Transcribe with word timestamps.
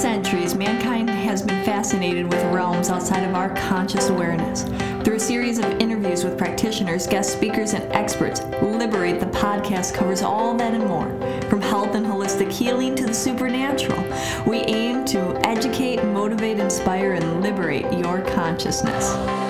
centuries, 0.00 0.54
mankind 0.54 1.10
has 1.10 1.42
been 1.42 1.62
fascinated 1.62 2.24
with 2.32 2.42
realms 2.54 2.88
outside 2.88 3.22
of 3.22 3.34
our 3.34 3.54
conscious 3.54 4.08
awareness. 4.08 4.62
Through 5.04 5.16
a 5.16 5.20
series 5.20 5.58
of 5.58 5.66
interviews 5.78 6.24
with 6.24 6.38
practitioners, 6.38 7.06
guest 7.06 7.34
speakers, 7.34 7.74
and 7.74 7.84
experts, 7.92 8.40
Liberate 8.62 9.20
the 9.20 9.26
podcast 9.26 9.92
covers 9.92 10.22
all 10.22 10.56
that 10.56 10.72
and 10.72 10.86
more. 10.86 11.06
From 11.50 11.60
health 11.60 11.94
and 11.94 12.06
holistic 12.06 12.50
healing 12.50 12.94
to 12.94 13.04
the 13.04 13.12
supernatural, 13.12 14.02
we 14.46 14.60
aim 14.60 15.04
to 15.04 15.38
educate, 15.46 16.02
motivate, 16.02 16.58
inspire, 16.58 17.12
and 17.12 17.42
liberate 17.42 17.92
your 17.92 18.22
consciousness. 18.22 19.49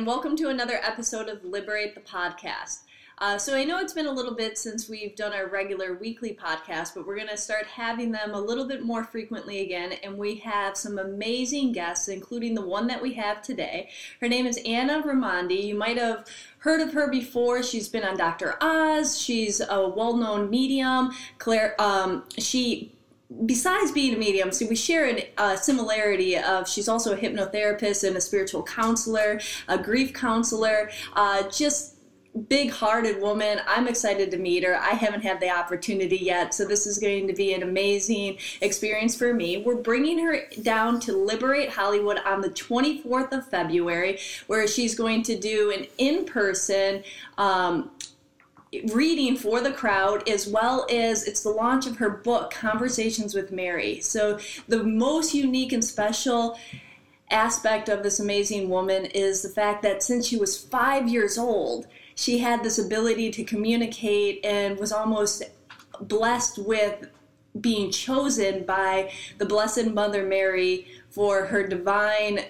And 0.00 0.06
welcome 0.06 0.34
to 0.34 0.48
another 0.48 0.80
episode 0.82 1.28
of 1.28 1.44
Liberate 1.44 1.94
the 1.94 2.00
Podcast. 2.00 2.84
Uh, 3.18 3.36
so 3.36 3.54
I 3.54 3.64
know 3.64 3.80
it's 3.80 3.92
been 3.92 4.06
a 4.06 4.10
little 4.10 4.34
bit 4.34 4.56
since 4.56 4.88
we've 4.88 5.14
done 5.14 5.34
our 5.34 5.46
regular 5.46 5.92
weekly 5.92 6.32
podcast, 6.42 6.94
but 6.94 7.06
we're 7.06 7.16
going 7.16 7.28
to 7.28 7.36
start 7.36 7.66
having 7.66 8.10
them 8.10 8.32
a 8.32 8.40
little 8.40 8.66
bit 8.66 8.82
more 8.82 9.04
frequently 9.04 9.60
again. 9.60 9.92
And 10.02 10.16
we 10.16 10.36
have 10.36 10.74
some 10.74 10.98
amazing 10.98 11.72
guests, 11.72 12.08
including 12.08 12.54
the 12.54 12.64
one 12.64 12.86
that 12.86 13.02
we 13.02 13.12
have 13.12 13.42
today. 13.42 13.90
Her 14.22 14.28
name 14.28 14.46
is 14.46 14.58
Anna 14.64 15.02
Raimondi. 15.02 15.64
You 15.64 15.74
might 15.74 15.98
have 15.98 16.26
heard 16.60 16.80
of 16.80 16.94
her 16.94 17.10
before. 17.10 17.62
She's 17.62 17.90
been 17.90 18.02
on 18.02 18.16
Dr. 18.16 18.56
Oz. 18.62 19.20
She's 19.20 19.60
a 19.60 19.86
well-known 19.86 20.48
medium. 20.48 21.10
Claire, 21.36 21.78
um, 21.78 22.24
she 22.38 22.90
besides 23.46 23.92
being 23.92 24.14
a 24.14 24.18
medium, 24.18 24.52
so 24.52 24.66
we 24.66 24.76
share 24.76 25.06
a 25.06 25.28
uh, 25.38 25.56
similarity 25.56 26.36
of 26.36 26.68
she's 26.68 26.88
also 26.88 27.14
a 27.14 27.16
hypnotherapist 27.16 28.06
and 28.06 28.16
a 28.16 28.20
spiritual 28.20 28.62
counselor, 28.62 29.40
a 29.68 29.78
grief 29.78 30.12
counselor, 30.12 30.90
uh, 31.14 31.48
just 31.48 31.96
big 32.48 32.70
hearted 32.70 33.20
woman. 33.20 33.60
I'm 33.66 33.88
excited 33.88 34.30
to 34.30 34.38
meet 34.38 34.64
her. 34.64 34.76
I 34.76 34.90
haven't 34.90 35.22
had 35.22 35.40
the 35.40 35.50
opportunity 35.50 36.16
yet, 36.16 36.54
so 36.54 36.64
this 36.64 36.86
is 36.86 36.98
going 36.98 37.26
to 37.26 37.32
be 37.32 37.54
an 37.54 37.62
amazing 37.62 38.38
experience 38.60 39.16
for 39.16 39.34
me. 39.34 39.62
We're 39.64 39.82
bringing 39.82 40.18
her 40.24 40.42
down 40.62 41.00
to 41.00 41.12
Liberate 41.12 41.70
Hollywood 41.70 42.18
on 42.24 42.40
the 42.40 42.50
24th 42.50 43.32
of 43.32 43.48
February, 43.48 44.18
where 44.46 44.66
she's 44.68 44.94
going 44.94 45.22
to 45.24 45.38
do 45.38 45.72
an 45.72 45.86
in 45.98 46.24
person. 46.24 47.02
Um, 47.36 47.90
reading 48.92 49.36
for 49.36 49.60
the 49.60 49.72
crowd 49.72 50.28
as 50.28 50.46
well 50.46 50.86
as 50.90 51.26
it's 51.26 51.42
the 51.42 51.50
launch 51.50 51.86
of 51.86 51.96
her 51.96 52.10
book 52.10 52.52
conversations 52.52 53.34
with 53.34 53.50
mary. 53.50 54.00
So 54.00 54.38
the 54.68 54.84
most 54.84 55.34
unique 55.34 55.72
and 55.72 55.84
special 55.84 56.58
aspect 57.30 57.88
of 57.88 58.02
this 58.02 58.20
amazing 58.20 58.68
woman 58.68 59.06
is 59.06 59.42
the 59.42 59.48
fact 59.48 59.82
that 59.82 60.02
since 60.02 60.26
she 60.26 60.36
was 60.36 60.56
five 60.56 61.08
years 61.08 61.38
old 61.38 61.86
she 62.14 62.38
had 62.38 62.62
this 62.62 62.78
ability 62.78 63.30
to 63.30 63.44
communicate 63.44 64.44
and 64.44 64.78
was 64.78 64.92
almost 64.92 65.42
blessed 66.00 66.58
with 66.58 67.08
being 67.60 67.90
chosen 67.90 68.64
by 68.64 69.10
the 69.38 69.46
Blessed 69.46 69.86
Mother 69.86 70.24
Mary 70.24 70.86
for 71.10 71.46
her 71.46 71.66
divine 71.66 72.44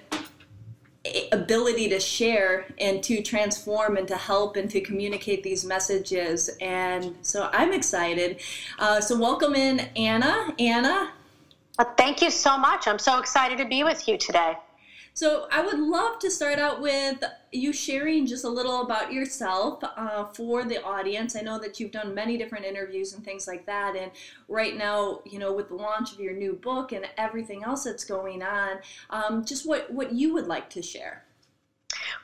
ability 1.32 1.88
to 1.88 2.00
share 2.00 2.66
and 2.78 3.02
to 3.04 3.22
transform 3.22 3.96
and 3.96 4.06
to 4.08 4.16
help 4.16 4.56
and 4.56 4.70
to 4.70 4.80
communicate 4.80 5.42
these 5.42 5.64
messages. 5.64 6.50
And 6.60 7.16
so 7.22 7.48
I'm 7.52 7.72
excited. 7.72 8.40
Uh, 8.78 9.00
so, 9.00 9.18
welcome 9.18 9.54
in 9.54 9.80
Anna. 9.96 10.54
Anna. 10.58 11.12
Well, 11.78 11.94
thank 11.96 12.22
you 12.22 12.30
so 12.30 12.58
much. 12.58 12.86
I'm 12.86 12.98
so 12.98 13.18
excited 13.18 13.58
to 13.58 13.64
be 13.64 13.84
with 13.84 14.06
you 14.06 14.18
today. 14.18 14.56
So 15.14 15.48
I 15.50 15.64
would 15.64 15.78
love 15.78 16.18
to 16.20 16.30
start 16.30 16.58
out 16.58 16.80
with 16.80 17.22
you 17.52 17.72
sharing 17.72 18.26
just 18.26 18.44
a 18.44 18.48
little 18.48 18.82
about 18.82 19.12
yourself 19.12 19.82
uh, 19.82 20.24
for 20.24 20.64
the 20.64 20.82
audience. 20.82 21.34
I 21.36 21.40
know 21.40 21.58
that 21.58 21.80
you've 21.80 21.90
done 21.90 22.14
many 22.14 22.38
different 22.38 22.64
interviews 22.64 23.12
and 23.12 23.24
things 23.24 23.46
like 23.46 23.66
that, 23.66 23.96
and 23.96 24.12
right 24.48 24.76
now, 24.76 25.20
you 25.26 25.38
know, 25.38 25.52
with 25.52 25.68
the 25.68 25.74
launch 25.74 26.12
of 26.12 26.20
your 26.20 26.34
new 26.34 26.54
book 26.54 26.92
and 26.92 27.06
everything 27.18 27.64
else 27.64 27.84
that's 27.84 28.04
going 28.04 28.42
on, 28.42 28.78
um, 29.10 29.44
just 29.44 29.66
what 29.66 29.92
what 29.92 30.12
you 30.12 30.32
would 30.32 30.46
like 30.46 30.70
to 30.70 30.82
share. 30.82 31.24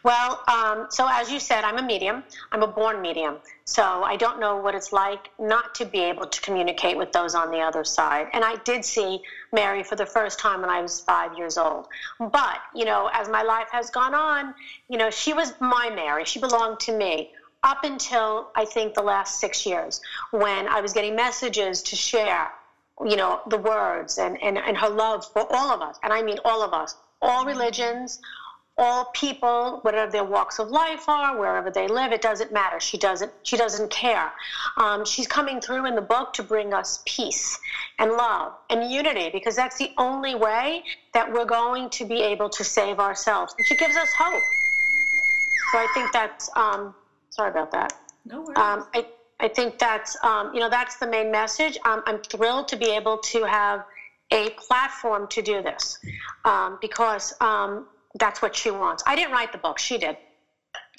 Well, 0.02 0.42
um, 0.46 0.86
so 0.90 1.08
as 1.10 1.30
you 1.30 1.40
said, 1.40 1.64
I'm 1.64 1.78
a 1.78 1.82
medium. 1.82 2.22
I'm 2.52 2.62
a 2.62 2.66
born 2.66 3.00
medium. 3.00 3.38
So 3.64 3.82
I 3.82 4.16
don't 4.16 4.38
know 4.38 4.56
what 4.56 4.74
it's 4.74 4.92
like 4.92 5.30
not 5.38 5.74
to 5.76 5.84
be 5.84 5.98
able 5.98 6.26
to 6.26 6.40
communicate 6.40 6.96
with 6.96 7.10
those 7.12 7.34
on 7.34 7.50
the 7.50 7.58
other 7.58 7.82
side. 7.82 8.28
And 8.32 8.44
I 8.44 8.56
did 8.64 8.84
see 8.84 9.20
Mary 9.56 9.82
for 9.82 9.96
the 9.96 10.06
first 10.06 10.38
time 10.38 10.60
when 10.60 10.70
I 10.70 10.80
was 10.82 11.00
five 11.00 11.36
years 11.38 11.56
old. 11.56 11.88
But, 12.20 12.58
you 12.74 12.84
know, 12.84 13.10
as 13.12 13.28
my 13.28 13.42
life 13.42 13.68
has 13.72 13.90
gone 13.90 14.14
on, 14.14 14.54
you 14.88 14.98
know, 14.98 15.10
she 15.10 15.32
was 15.32 15.48
my 15.60 15.90
Mary. 16.02 16.24
She 16.24 16.38
belonged 16.38 16.78
to 16.80 16.92
me 16.96 17.30
up 17.64 17.82
until 17.82 18.50
I 18.54 18.64
think 18.64 18.94
the 18.94 19.02
last 19.02 19.40
six 19.40 19.66
years 19.66 20.00
when 20.30 20.68
I 20.68 20.80
was 20.80 20.92
getting 20.92 21.16
messages 21.16 21.82
to 21.90 21.96
share, 21.96 22.52
you 23.04 23.16
know, 23.16 23.40
the 23.48 23.58
words 23.58 24.18
and, 24.18 24.40
and, 24.42 24.58
and 24.58 24.76
her 24.76 24.90
love 25.04 25.26
for 25.32 25.44
all 25.50 25.70
of 25.74 25.80
us. 25.80 25.96
And 26.02 26.12
I 26.12 26.22
mean 26.22 26.38
all 26.44 26.62
of 26.62 26.72
us, 26.72 26.94
all 27.22 27.44
religions, 27.44 28.20
all 28.78 29.06
people, 29.14 29.78
whatever 29.82 30.12
their 30.12 30.24
walks 30.24 30.58
of 30.58 30.68
life 30.68 31.08
are, 31.08 31.38
wherever 31.38 31.70
they 31.70 31.88
live, 31.88 32.12
it 32.12 32.20
doesn't 32.20 32.52
matter. 32.52 32.78
She 32.78 32.98
doesn't. 32.98 33.32
She 33.42 33.56
doesn't 33.56 33.90
care. 33.90 34.32
Um, 34.76 35.04
she's 35.04 35.26
coming 35.26 35.60
through 35.60 35.86
in 35.86 35.94
the 35.94 36.02
book 36.02 36.34
to 36.34 36.42
bring 36.42 36.74
us 36.74 37.02
peace 37.06 37.58
and 37.98 38.12
love 38.12 38.52
and 38.68 38.90
unity, 38.90 39.30
because 39.32 39.56
that's 39.56 39.78
the 39.78 39.90
only 39.96 40.34
way 40.34 40.84
that 41.14 41.32
we're 41.32 41.46
going 41.46 41.88
to 41.90 42.04
be 42.04 42.20
able 42.22 42.50
to 42.50 42.64
save 42.64 42.98
ourselves. 42.98 43.54
And 43.56 43.66
she 43.66 43.76
gives 43.76 43.96
us 43.96 44.12
hope. 44.12 44.44
So 45.72 45.78
I 45.78 45.86
think 45.94 46.12
that's. 46.12 46.50
Um, 46.54 46.94
sorry 47.30 47.50
about 47.50 47.72
that. 47.72 47.94
No 48.26 48.42
worries. 48.42 48.58
Um, 48.58 48.86
I 48.94 49.06
I 49.40 49.48
think 49.48 49.78
that's 49.78 50.16
um, 50.22 50.52
you 50.54 50.60
know 50.60 50.68
that's 50.68 50.96
the 50.96 51.06
main 51.06 51.30
message. 51.30 51.78
Um, 51.84 52.02
I'm 52.06 52.20
thrilled 52.22 52.68
to 52.68 52.76
be 52.76 52.90
able 52.90 53.18
to 53.18 53.44
have 53.44 53.84
a 54.30 54.50
platform 54.50 55.28
to 55.28 55.40
do 55.40 55.62
this 55.62 55.98
um, 56.44 56.78
because 56.80 57.32
um, 57.40 57.86
that's 58.18 58.42
what 58.42 58.56
she 58.56 58.70
wants. 58.70 59.02
I 59.06 59.14
didn't 59.14 59.32
write 59.32 59.52
the 59.52 59.58
book, 59.58 59.78
she 59.78 59.98
did. 59.98 60.16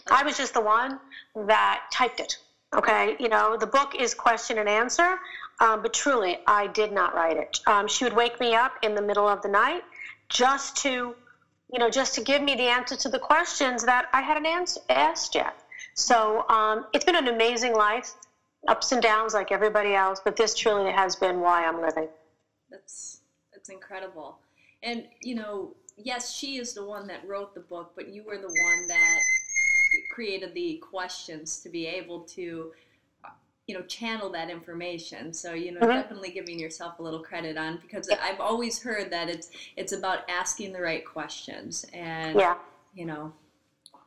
I 0.09 0.23
was 0.23 0.38
just 0.38 0.53
the 0.53 0.61
one 0.61 1.00
that 1.35 1.81
typed 1.91 2.19
it. 2.19 2.38
Okay, 2.75 3.16
you 3.19 3.29
know, 3.29 3.55
the 3.57 3.67
book 3.67 3.95
is 3.97 4.13
question 4.13 4.57
and 4.57 4.67
answer, 4.67 5.17
um, 5.61 5.81
but 5.81 5.94
truly, 5.94 6.38
I 6.45 6.67
did 6.67 6.91
not 6.91 7.16
write 7.16 7.38
it. 7.38 7.59
Um, 7.66 7.88
she 7.88 8.03
would 8.03 8.13
wake 8.13 8.39
me 8.41 8.56
up 8.56 8.73
in 8.83 8.94
the 8.94 9.01
middle 9.01 9.27
of 9.27 9.41
the 9.41 9.47
night 9.47 9.83
just 10.27 10.75
to, 10.77 11.16
you 11.72 11.79
know, 11.79 11.89
just 11.89 12.16
to 12.16 12.22
give 12.22 12.41
me 12.41 12.56
the 12.56 12.63
answer 12.63 12.97
to 12.97 13.09
the 13.09 13.19
questions 13.19 13.85
that 13.85 14.07
I 14.11 14.22
hadn't 14.22 14.77
asked 14.89 15.35
yet. 15.35 15.56
So 15.94 16.45
um, 16.50 16.85
it's 16.94 17.06
been 17.06 17.16
an 17.16 17.29
amazing 17.29 17.73
life, 17.73 18.13
ups 18.67 18.91
and 18.91 19.01
downs 19.01 19.33
like 19.33 19.51
everybody 19.51 19.94
else, 19.95 20.19
but 20.23 20.35
this 20.35 20.53
truly 20.53 20.91
has 20.91 21.16
been 21.16 21.39
why 21.39 21.66
I'm 21.66 21.81
living. 21.81 22.09
That's 22.69 23.22
that's 23.53 23.69
incredible, 23.69 24.39
and 24.83 25.07
you 25.22 25.35
know, 25.35 25.73
yes, 25.97 26.34
she 26.34 26.58
is 26.58 26.74
the 26.74 26.85
one 26.85 27.08
that 27.08 27.28
wrote 27.28 27.53
the 27.53 27.62
book, 27.62 27.91
but 27.96 28.08
you 28.09 28.24
were 28.24 28.38
the 28.38 28.47
one 28.47 28.88
that 28.88 29.19
created 30.12 30.53
the 30.53 30.81
questions 30.90 31.59
to 31.59 31.69
be 31.69 31.88
able 31.88 32.22
to 32.22 32.72
you 33.68 33.75
know 33.75 33.81
channel 33.84 34.30
that 34.30 34.50
information 34.50 35.34
so 35.34 35.53
you 35.53 35.72
know 35.72 35.81
mm-hmm. 35.81 35.91
definitely 35.91 36.31
giving 36.31 36.57
yourself 36.57 37.00
a 37.00 37.03
little 37.03 37.19
credit 37.19 37.57
on 37.57 37.78
because 37.81 38.07
yeah. 38.09 38.18
i've 38.22 38.40
always 38.40 38.81
heard 38.81 39.12
that 39.12 39.30
it's 39.30 39.50
it's 39.75 39.91
about 39.91 40.19
asking 40.30 40.72
the 40.72 40.80
right 40.80 41.06
questions 41.06 41.86
and 41.94 42.40
yeah 42.40 42.56
you 42.94 43.06
know 43.06 43.34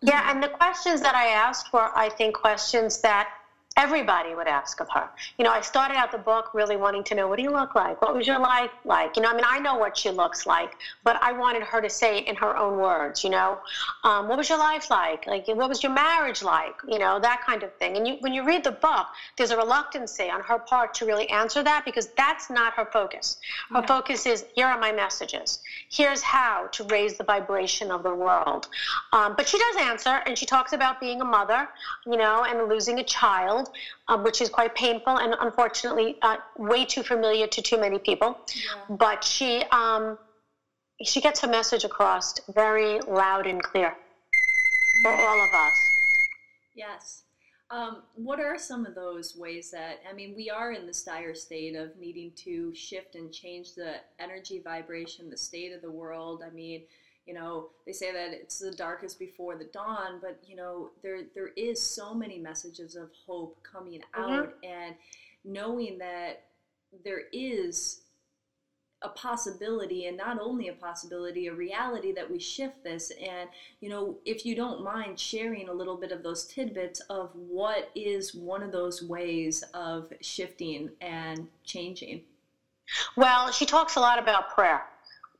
yeah 0.00 0.30
and 0.30 0.42
the 0.42 0.48
questions 0.48 1.00
that 1.00 1.14
i 1.14 1.26
asked 1.26 1.72
were 1.72 1.90
i 1.96 2.08
think 2.08 2.34
questions 2.34 3.00
that 3.00 3.28
everybody 3.76 4.34
would 4.34 4.48
ask 4.48 4.80
of 4.80 4.88
her. 4.90 5.08
You 5.38 5.44
know, 5.44 5.52
I 5.52 5.60
started 5.60 5.96
out 5.96 6.12
the 6.12 6.18
book 6.18 6.52
really 6.54 6.76
wanting 6.76 7.04
to 7.04 7.14
know 7.14 7.28
what 7.28 7.36
do 7.36 7.42
you 7.42 7.50
look 7.50 7.74
like? 7.74 8.02
What 8.02 8.14
was 8.14 8.26
your 8.26 8.38
life 8.38 8.70
like? 8.84 9.16
You 9.16 9.22
know, 9.22 9.30
I 9.30 9.34
mean, 9.34 9.44
I 9.46 9.58
know 9.58 9.76
what 9.76 9.96
she 9.96 10.10
looks 10.10 10.44
like, 10.44 10.72
but 11.04 11.22
I 11.22 11.32
wanted 11.32 11.62
her 11.62 11.80
to 11.80 11.88
say 11.88 12.18
it 12.18 12.26
in 12.26 12.36
her 12.36 12.56
own 12.56 12.78
words, 12.78 13.22
you 13.22 13.30
know. 13.30 13.58
Um, 14.04 14.28
what 14.28 14.36
was 14.36 14.48
your 14.48 14.58
life 14.58 14.90
like? 14.90 15.26
Like, 15.26 15.46
what 15.48 15.68
was 15.68 15.82
your 15.82 15.92
marriage 15.92 16.42
like? 16.42 16.74
You 16.86 16.98
know, 16.98 17.20
that 17.20 17.42
kind 17.46 17.62
of 17.62 17.74
thing. 17.76 17.96
And 17.96 18.06
you, 18.06 18.16
when 18.20 18.34
you 18.34 18.44
read 18.44 18.64
the 18.64 18.72
book, 18.72 19.06
there's 19.38 19.50
a 19.50 19.56
reluctancy 19.56 20.28
on 20.28 20.40
her 20.42 20.58
part 20.58 20.92
to 20.94 21.06
really 21.06 21.28
answer 21.30 21.62
that 21.62 21.84
because 21.84 22.08
that's 22.16 22.50
not 22.50 22.74
her 22.74 22.86
focus. 22.92 23.38
Her 23.70 23.80
yeah. 23.80 23.86
focus 23.86 24.26
is 24.26 24.44
here 24.54 24.66
are 24.66 24.78
my 24.78 24.92
messages. 24.92 25.60
Here's 25.90 26.22
how 26.22 26.68
to 26.72 26.84
raise 26.84 27.16
the 27.16 27.24
vibration 27.24 27.90
of 27.90 28.02
the 28.02 28.14
world. 28.14 28.68
Um, 29.12 29.34
but 29.36 29.48
she 29.48 29.58
does 29.58 29.76
answer, 29.80 30.20
and 30.26 30.36
she 30.36 30.44
talks 30.44 30.72
about 30.72 31.00
being 31.00 31.20
a 31.20 31.24
mother, 31.24 31.68
you 32.04 32.16
know, 32.16 32.44
and 32.44 32.68
losing 32.68 32.98
a 32.98 33.04
child 33.04 33.59
um, 34.08 34.22
which 34.22 34.40
is 34.40 34.48
quite 34.48 34.74
painful 34.74 35.18
and 35.18 35.34
unfortunately 35.40 36.16
uh, 36.22 36.36
way 36.58 36.84
too 36.84 37.02
familiar 37.02 37.46
to 37.46 37.62
too 37.62 37.78
many 37.78 37.98
people. 37.98 38.38
Yeah. 38.54 38.96
But 38.96 39.24
she 39.24 39.62
um, 39.70 40.18
she 41.02 41.20
gets 41.20 41.40
her 41.40 41.48
message 41.48 41.84
across 41.84 42.34
very 42.54 43.00
loud 43.00 43.46
and 43.46 43.62
clear 43.62 43.96
for 45.02 45.12
all 45.12 45.42
of 45.42 45.54
us. 45.54 45.72
Yes. 46.74 47.22
Um, 47.70 48.02
what 48.16 48.40
are 48.40 48.58
some 48.58 48.84
of 48.84 48.96
those 48.96 49.36
ways 49.36 49.70
that, 49.70 50.00
I 50.08 50.12
mean, 50.12 50.34
we 50.36 50.50
are 50.50 50.72
in 50.72 50.86
this 50.86 51.04
dire 51.04 51.34
state 51.34 51.76
of 51.76 51.96
needing 51.96 52.32
to 52.44 52.74
shift 52.74 53.14
and 53.14 53.32
change 53.32 53.74
the 53.74 53.94
energy 54.18 54.60
vibration, 54.62 55.30
the 55.30 55.36
state 55.36 55.72
of 55.72 55.80
the 55.80 55.90
world. 55.90 56.42
I 56.44 56.50
mean, 56.50 56.82
you 57.30 57.36
know 57.36 57.68
they 57.86 57.92
say 57.92 58.10
that 58.12 58.32
it's 58.32 58.58
the 58.58 58.72
darkest 58.72 59.16
before 59.16 59.56
the 59.56 59.66
dawn 59.66 60.18
but 60.20 60.40
you 60.44 60.56
know 60.56 60.90
there 61.00 61.20
there 61.32 61.50
is 61.56 61.80
so 61.80 62.12
many 62.12 62.40
messages 62.40 62.96
of 62.96 63.08
hope 63.24 63.56
coming 63.62 64.00
mm-hmm. 64.00 64.32
out 64.32 64.54
and 64.64 64.96
knowing 65.44 65.96
that 65.96 66.42
there 67.04 67.22
is 67.32 68.00
a 69.02 69.08
possibility 69.10 70.06
and 70.06 70.16
not 70.16 70.40
only 70.40 70.66
a 70.68 70.72
possibility 70.72 71.46
a 71.46 71.54
reality 71.54 72.12
that 72.12 72.28
we 72.28 72.40
shift 72.40 72.82
this. 72.82 73.12
And 73.12 73.48
you 73.80 73.88
know 73.88 74.18
if 74.24 74.44
you 74.44 74.56
don't 74.56 74.82
mind 74.82 75.16
sharing 75.16 75.68
a 75.68 75.72
little 75.72 75.96
bit 75.96 76.10
of 76.10 76.24
those 76.24 76.46
tidbits 76.46 76.98
of 77.10 77.30
what 77.34 77.90
is 77.94 78.34
one 78.34 78.64
of 78.64 78.72
those 78.72 79.04
ways 79.04 79.62
of 79.72 80.12
shifting 80.20 80.90
and 81.00 81.46
changing. 81.62 82.22
Well 83.14 83.52
she 83.52 83.66
talks 83.66 83.94
a 83.94 84.00
lot 84.00 84.18
about 84.18 84.52
prayer 84.52 84.82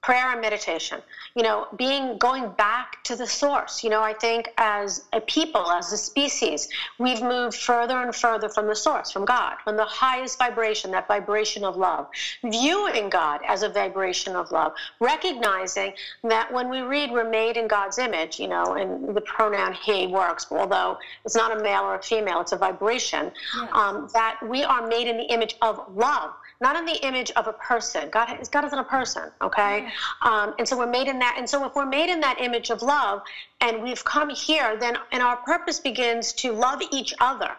prayer 0.02 0.32
and 0.32 0.40
meditation 0.40 1.00
you 1.34 1.42
know 1.42 1.66
being 1.76 2.16
going 2.16 2.48
back 2.50 3.02
to 3.04 3.16
the 3.16 3.26
source. 3.26 3.84
You 3.84 3.90
know 3.90 4.02
i 4.02 4.14
think 4.14 4.48
as 4.56 5.04
a 5.12 5.20
people 5.20 5.70
as 5.70 5.92
a 5.92 5.98
species 5.98 6.68
we've 6.98 7.22
moved 7.22 7.56
further 7.56 7.98
and 7.98 8.14
further 8.14 8.48
from 8.48 8.66
the 8.66 8.74
source 8.74 9.10
from 9.10 9.24
god 9.24 9.56
from 9.62 9.76
the 9.76 9.84
highest 9.84 10.38
vibration 10.38 10.90
that 10.92 11.06
vibration 11.06 11.64
of 11.64 11.76
love. 11.76 12.06
Viewing 12.42 13.10
god 13.10 13.40
as 13.46 13.62
a 13.62 13.68
vibration 13.68 14.36
of 14.36 14.50
love 14.50 14.72
recognizing 15.00 15.92
that 16.24 16.52
when 16.52 16.70
we 16.70 16.80
read 16.80 17.10
we're 17.10 17.28
made 17.28 17.56
in 17.56 17.68
god's 17.68 17.98
image 17.98 18.40
you 18.40 18.48
know 18.48 18.74
and 18.74 19.14
the 19.14 19.20
pronoun 19.20 19.74
he 19.74 20.06
works 20.06 20.46
although 20.50 20.98
it's 21.24 21.36
not 21.36 21.56
a 21.56 21.62
male 21.62 21.82
or 21.82 21.96
a 21.96 22.02
female 22.02 22.40
it's 22.40 22.52
a 22.52 22.56
vibration 22.56 23.30
yes. 23.56 23.68
um, 23.72 24.08
that 24.14 24.38
we 24.48 24.64
are 24.64 24.86
made 24.86 25.06
in 25.06 25.18
the 25.18 25.30
image 25.32 25.56
of 25.60 25.80
love 25.94 26.30
not 26.60 26.76
in 26.76 26.84
the 26.84 27.06
image 27.06 27.30
of 27.36 27.46
a 27.46 27.54
person. 27.54 28.10
God, 28.10 28.38
god 28.50 28.64
isn't 28.66 28.78
a 28.78 28.84
person 28.84 29.30
okay 29.40 29.89
um, 30.22 30.54
and 30.58 30.68
so 30.68 30.76
we're 30.76 30.86
made 30.86 31.08
in 31.08 31.18
that. 31.20 31.36
And 31.38 31.48
so 31.48 31.64
if 31.64 31.74
we're 31.74 31.86
made 31.86 32.10
in 32.10 32.20
that 32.20 32.40
image 32.40 32.70
of 32.70 32.82
love 32.82 33.20
and 33.60 33.82
we've 33.82 34.04
come 34.04 34.30
here, 34.30 34.76
then 34.78 34.96
and 35.12 35.22
our 35.22 35.36
purpose 35.38 35.80
begins 35.80 36.32
to 36.34 36.52
love 36.52 36.80
each 36.92 37.14
other 37.20 37.56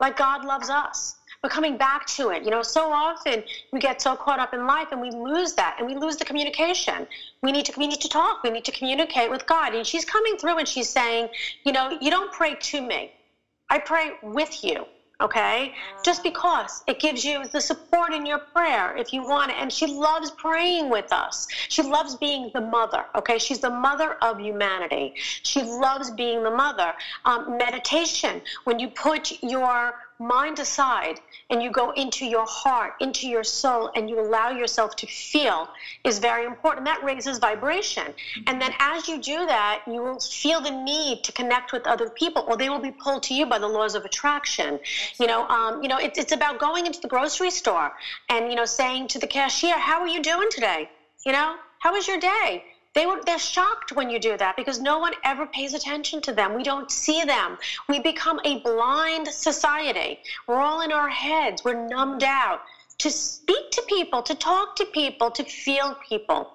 like 0.00 0.16
God 0.16 0.44
loves 0.44 0.70
us. 0.70 1.16
But 1.42 1.50
coming 1.50 1.76
back 1.76 2.06
to 2.16 2.30
it, 2.30 2.42
you 2.42 2.50
know, 2.50 2.62
so 2.62 2.90
often 2.90 3.42
we 3.70 3.78
get 3.78 4.00
so 4.00 4.16
caught 4.16 4.40
up 4.40 4.54
in 4.54 4.66
life 4.66 4.88
and 4.92 5.00
we 5.00 5.10
lose 5.10 5.52
that 5.54 5.76
and 5.78 5.86
we 5.86 5.94
lose 5.94 6.16
the 6.16 6.24
communication. 6.24 7.06
We 7.42 7.52
need 7.52 7.66
to 7.66 7.72
we 7.76 7.86
need 7.86 8.00
to 8.00 8.08
talk. 8.08 8.42
We 8.42 8.50
need 8.50 8.64
to 8.64 8.72
communicate 8.72 9.30
with 9.30 9.44
God. 9.46 9.74
And 9.74 9.86
she's 9.86 10.04
coming 10.04 10.36
through 10.38 10.58
and 10.58 10.66
she's 10.66 10.88
saying, 10.88 11.28
you 11.64 11.72
know, 11.72 11.98
you 12.00 12.10
don't 12.10 12.32
pray 12.32 12.54
to 12.54 12.80
me. 12.80 13.12
I 13.68 13.78
pray 13.78 14.12
with 14.22 14.64
you 14.64 14.86
okay? 15.20 15.72
Just 16.04 16.22
because 16.22 16.82
it 16.86 17.00
gives 17.00 17.24
you 17.24 17.46
the 17.48 17.60
support 17.60 18.12
in 18.12 18.26
your 18.26 18.38
prayer 18.38 18.96
if 18.96 19.12
you 19.12 19.22
want 19.22 19.50
it. 19.50 19.56
And 19.58 19.72
she 19.72 19.86
loves 19.86 20.30
praying 20.32 20.90
with 20.90 21.12
us. 21.12 21.46
She 21.68 21.82
loves 21.82 22.16
being 22.16 22.50
the 22.54 22.60
mother, 22.60 23.04
okay? 23.14 23.38
She's 23.38 23.60
the 23.60 23.70
mother 23.70 24.14
of 24.22 24.40
humanity. 24.40 25.14
She 25.16 25.62
loves 25.62 26.10
being 26.10 26.42
the 26.42 26.50
mother. 26.50 26.92
Um, 27.24 27.56
meditation, 27.56 28.42
when 28.64 28.78
you 28.78 28.88
put 28.88 29.42
your 29.42 29.94
mind 30.18 30.58
aside 30.58 31.20
and 31.50 31.62
you 31.62 31.70
go 31.70 31.90
into 31.92 32.24
your 32.24 32.46
heart, 32.46 32.94
into 33.00 33.28
your 33.28 33.44
soul, 33.44 33.90
and 33.94 34.08
you 34.08 34.18
allow 34.20 34.50
yourself 34.50 34.96
to 34.96 35.06
feel 35.06 35.68
is 36.04 36.18
very 36.18 36.46
important. 36.46 36.86
That 36.86 37.02
raises 37.02 37.38
vibration. 37.38 38.14
And 38.46 38.60
then 38.60 38.72
as 38.78 39.08
you 39.08 39.20
do 39.20 39.46
that, 39.46 39.82
you 39.86 40.02
will 40.02 40.20
feel 40.20 40.60
the 40.60 40.70
need 40.70 41.24
to 41.24 41.32
connect 41.32 41.72
with 41.72 41.86
other 41.86 42.08
people, 42.10 42.44
or 42.46 42.56
they 42.56 42.70
will 42.70 42.80
be 42.80 42.92
pulled 42.92 43.22
to 43.24 43.34
you 43.34 43.46
by 43.46 43.58
the 43.58 43.68
laws 43.68 43.94
of 43.94 44.04
attraction. 44.04 44.78
You 45.18 45.26
know, 45.26 45.46
um, 45.48 45.82
you 45.82 45.88
know, 45.88 45.98
it's, 45.98 46.18
it's 46.18 46.32
about 46.32 46.58
going 46.58 46.86
into 46.86 47.00
the 47.00 47.08
grocery 47.08 47.50
store 47.50 47.92
and 48.28 48.48
you 48.48 48.54
know 48.54 48.64
saying 48.64 49.08
to 49.08 49.18
the 49.18 49.26
cashier, 49.26 49.78
"How 49.78 50.00
are 50.00 50.08
you 50.08 50.22
doing 50.22 50.48
today? 50.50 50.88
You 51.26 51.32
know, 51.32 51.56
how 51.78 51.92
was 51.92 52.08
your 52.08 52.20
day?" 52.20 52.64
They 52.94 53.06
were, 53.06 53.20
they're 53.26 53.38
shocked 53.38 53.92
when 53.92 54.08
you 54.08 54.18
do 54.18 54.36
that 54.36 54.56
because 54.56 54.80
no 54.80 54.98
one 54.98 55.14
ever 55.24 55.46
pays 55.46 55.74
attention 55.74 56.20
to 56.22 56.32
them. 56.32 56.54
We 56.54 56.62
don't 56.62 56.90
see 56.90 57.24
them. 57.24 57.58
We 57.88 57.98
become 58.00 58.40
a 58.44 58.60
blind 58.60 59.26
society. 59.28 60.20
We're 60.46 60.60
all 60.60 60.80
in 60.80 60.92
our 60.92 61.08
heads. 61.08 61.64
We're 61.64 61.88
numbed 61.88 62.22
out. 62.22 62.60
To 62.98 63.10
speak 63.10 63.72
to 63.72 63.82
people, 63.88 64.22
to 64.22 64.34
talk 64.36 64.76
to 64.76 64.84
people, 64.86 65.30
to 65.32 65.42
feel 65.42 65.96
people, 66.08 66.48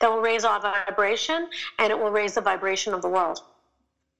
that 0.00 0.10
will 0.10 0.20
raise 0.20 0.44
our 0.44 0.60
vibration 0.60 1.48
and 1.78 1.92
it 1.92 1.98
will 1.98 2.10
raise 2.10 2.34
the 2.34 2.40
vibration 2.40 2.92
of 2.94 3.02
the 3.02 3.08
world. 3.08 3.40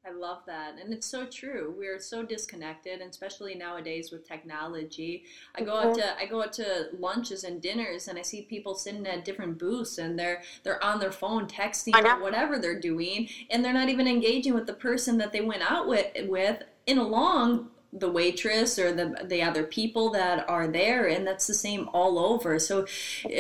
I 0.09 0.13
love 0.13 0.43
that. 0.47 0.77
And 0.81 0.93
it's 0.93 1.07
so 1.07 1.27
true. 1.27 1.75
We're 1.77 1.99
so 1.99 2.23
disconnected, 2.23 3.01
and 3.01 3.11
especially 3.11 3.55
nowadays 3.55 4.11
with 4.11 4.27
technology. 4.27 5.25
I 5.55 5.63
go 5.63 5.75
out 5.75 5.97
mm-hmm. 5.97 6.01
to 6.01 6.19
I 6.19 6.27
go 6.27 6.43
out 6.43 6.53
to 6.55 6.89
lunches 6.99 7.45
and 7.45 7.61
dinners 7.61 8.09
and 8.09 8.19
I 8.19 8.23
see 8.23 8.43
people 8.43 8.75
sitting 8.75 9.07
at 9.07 9.25
different 9.25 9.59
booths 9.59 9.99
and 9.99 10.19
they're 10.19 10.43
they're 10.63 10.83
on 10.83 11.01
their 11.01 11.13
phone 11.13 11.47
texting 11.47 11.95
or 11.95 12.23
whatever 12.23 12.59
they're 12.59 12.81
doing 12.81 13.29
and 13.51 13.65
they're 13.65 13.73
not 13.73 13.89
even 13.89 14.07
engaging 14.07 14.55
with 14.55 14.67
the 14.67 14.73
person 14.75 15.19
that 15.19 15.33
they 15.33 15.41
went 15.41 15.69
out 15.69 15.89
with 15.89 16.07
with 16.27 16.63
in 16.87 16.99
a 16.99 17.07
long 17.07 17.71
the 17.93 18.11
waitress 18.11 18.79
or 18.79 18.93
the 18.93 19.17
the 19.25 19.43
other 19.43 19.65
people 19.65 20.11
that 20.11 20.47
are 20.47 20.69
there 20.69 21.07
and 21.09 21.27
that's 21.27 21.47
the 21.47 21.55
same 21.55 21.89
all 21.95 22.19
over 22.19 22.59
so 22.59 22.85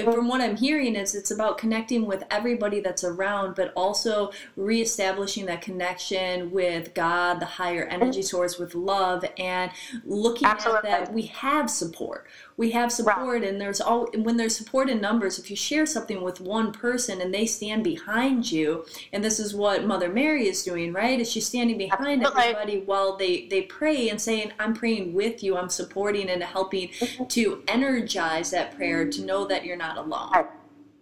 from 0.04 0.26
what 0.26 0.40
i'm 0.40 0.56
hearing 0.56 0.96
is 0.96 1.14
it's 1.14 1.30
about 1.30 1.58
connecting 1.58 2.06
with 2.06 2.24
everybody 2.30 2.80
that's 2.80 3.04
around 3.04 3.54
but 3.54 3.70
also 3.76 4.30
reestablishing 4.56 5.44
that 5.44 5.60
connection 5.60 6.50
with 6.50 6.94
god 6.94 7.40
the 7.40 7.46
higher 7.46 7.84
energy 7.84 8.22
source 8.22 8.58
with 8.58 8.74
love 8.74 9.22
and 9.36 9.70
looking 10.06 10.48
Absolutely. 10.48 10.88
at 10.88 11.04
that 11.04 11.12
we 11.12 11.22
have 11.22 11.68
support 11.68 12.26
we 12.56 12.70
have 12.70 12.90
support 12.90 13.42
right. 13.42 13.44
and 13.44 13.60
there's 13.60 13.82
all 13.82 14.06
when 14.16 14.38
there's 14.38 14.56
support 14.56 14.88
in 14.88 14.98
numbers 14.98 15.38
if 15.38 15.50
you 15.50 15.56
share 15.56 15.84
something 15.84 16.22
with 16.22 16.40
one 16.40 16.72
person 16.72 17.20
and 17.20 17.34
they 17.34 17.44
stand 17.44 17.84
behind 17.84 18.50
you 18.50 18.84
and 19.12 19.22
this 19.22 19.38
is 19.38 19.54
what 19.54 19.84
mother 19.84 20.08
mary 20.08 20.48
is 20.48 20.62
doing 20.62 20.92
right 20.92 21.20
is 21.20 21.30
she's 21.30 21.46
standing 21.46 21.76
behind 21.76 22.22
Absolutely. 22.22 22.42
everybody 22.42 22.80
while 22.80 23.16
they 23.16 23.46
they 23.48 23.62
pray 23.62 24.08
and 24.08 24.20
i'm 24.58 24.75
praying 24.75 25.12
with 25.14 25.43
you 25.43 25.56
i'm 25.56 25.69
supporting 25.69 26.29
and 26.31 26.43
helping 26.43 26.88
mm-hmm. 26.88 27.25
to 27.26 27.62
energize 27.69 28.50
that 28.50 28.75
prayer 28.76 29.08
to 29.08 29.23
know 29.23 29.46
that 29.46 29.64
you're 29.64 29.76
not 29.76 29.99
alone. 29.99 30.32